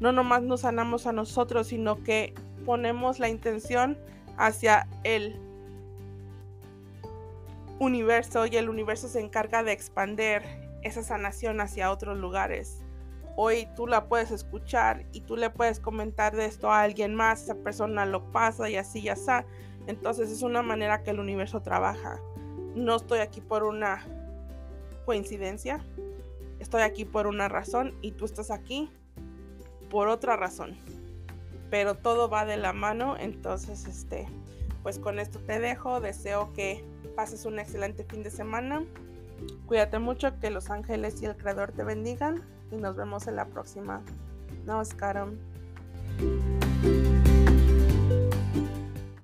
no 0.00 0.12
nomás 0.12 0.42
nos 0.42 0.62
sanamos 0.62 1.06
a 1.06 1.12
nosotros, 1.12 1.68
sino 1.68 2.02
que 2.02 2.34
ponemos 2.64 3.18
la 3.18 3.28
intención 3.28 3.98
hacia 4.36 4.88
el 5.04 5.38
universo 7.78 8.46
y 8.46 8.56
el 8.56 8.68
universo 8.68 9.08
se 9.08 9.20
encarga 9.20 9.62
de 9.62 9.72
expander 9.72 10.42
esa 10.82 11.02
sanación 11.02 11.60
hacia 11.60 11.90
otros 11.90 12.18
lugares. 12.18 12.82
Hoy 13.36 13.68
tú 13.76 13.86
la 13.86 14.08
puedes 14.08 14.30
escuchar 14.30 15.06
y 15.12 15.20
tú 15.20 15.36
le 15.36 15.50
puedes 15.50 15.78
comentar 15.78 16.34
de 16.34 16.46
esto 16.46 16.72
a 16.72 16.82
alguien 16.82 17.14
más, 17.14 17.42
esa 17.42 17.54
persona 17.54 18.04
lo 18.04 18.32
pasa 18.32 18.68
y 18.68 18.76
así 18.76 19.02
ya 19.02 19.12
está. 19.12 19.44
Entonces 19.88 20.30
es 20.30 20.42
una 20.42 20.62
manera 20.62 21.02
que 21.02 21.10
el 21.10 21.18
universo 21.18 21.62
trabaja. 21.62 22.20
No 22.74 22.94
estoy 22.94 23.20
aquí 23.20 23.40
por 23.40 23.64
una 23.64 24.04
coincidencia, 25.06 25.80
estoy 26.60 26.82
aquí 26.82 27.06
por 27.06 27.26
una 27.26 27.48
razón 27.48 27.94
y 28.02 28.12
tú 28.12 28.26
estás 28.26 28.50
aquí 28.50 28.90
por 29.90 30.08
otra 30.08 30.36
razón. 30.36 30.76
Pero 31.70 31.94
todo 31.94 32.28
va 32.28 32.44
de 32.44 32.58
la 32.58 32.74
mano, 32.74 33.16
entonces 33.18 33.86
este, 33.86 34.28
pues 34.82 34.98
con 34.98 35.18
esto 35.18 35.38
te 35.38 35.58
dejo. 35.58 36.02
Deseo 36.02 36.52
que 36.52 36.84
pases 37.16 37.46
un 37.46 37.58
excelente 37.58 38.04
fin 38.04 38.22
de 38.22 38.30
semana. 38.30 38.84
Cuídate 39.66 39.98
mucho, 39.98 40.38
que 40.38 40.50
los 40.50 40.68
ángeles 40.68 41.22
y 41.22 41.26
el 41.26 41.36
creador 41.36 41.72
te 41.72 41.82
bendigan 41.82 42.42
y 42.70 42.76
nos 42.76 42.94
vemos 42.94 43.26
en 43.26 43.36
la 43.36 43.46
próxima. 43.46 44.02
Namaskaram. 44.66 45.38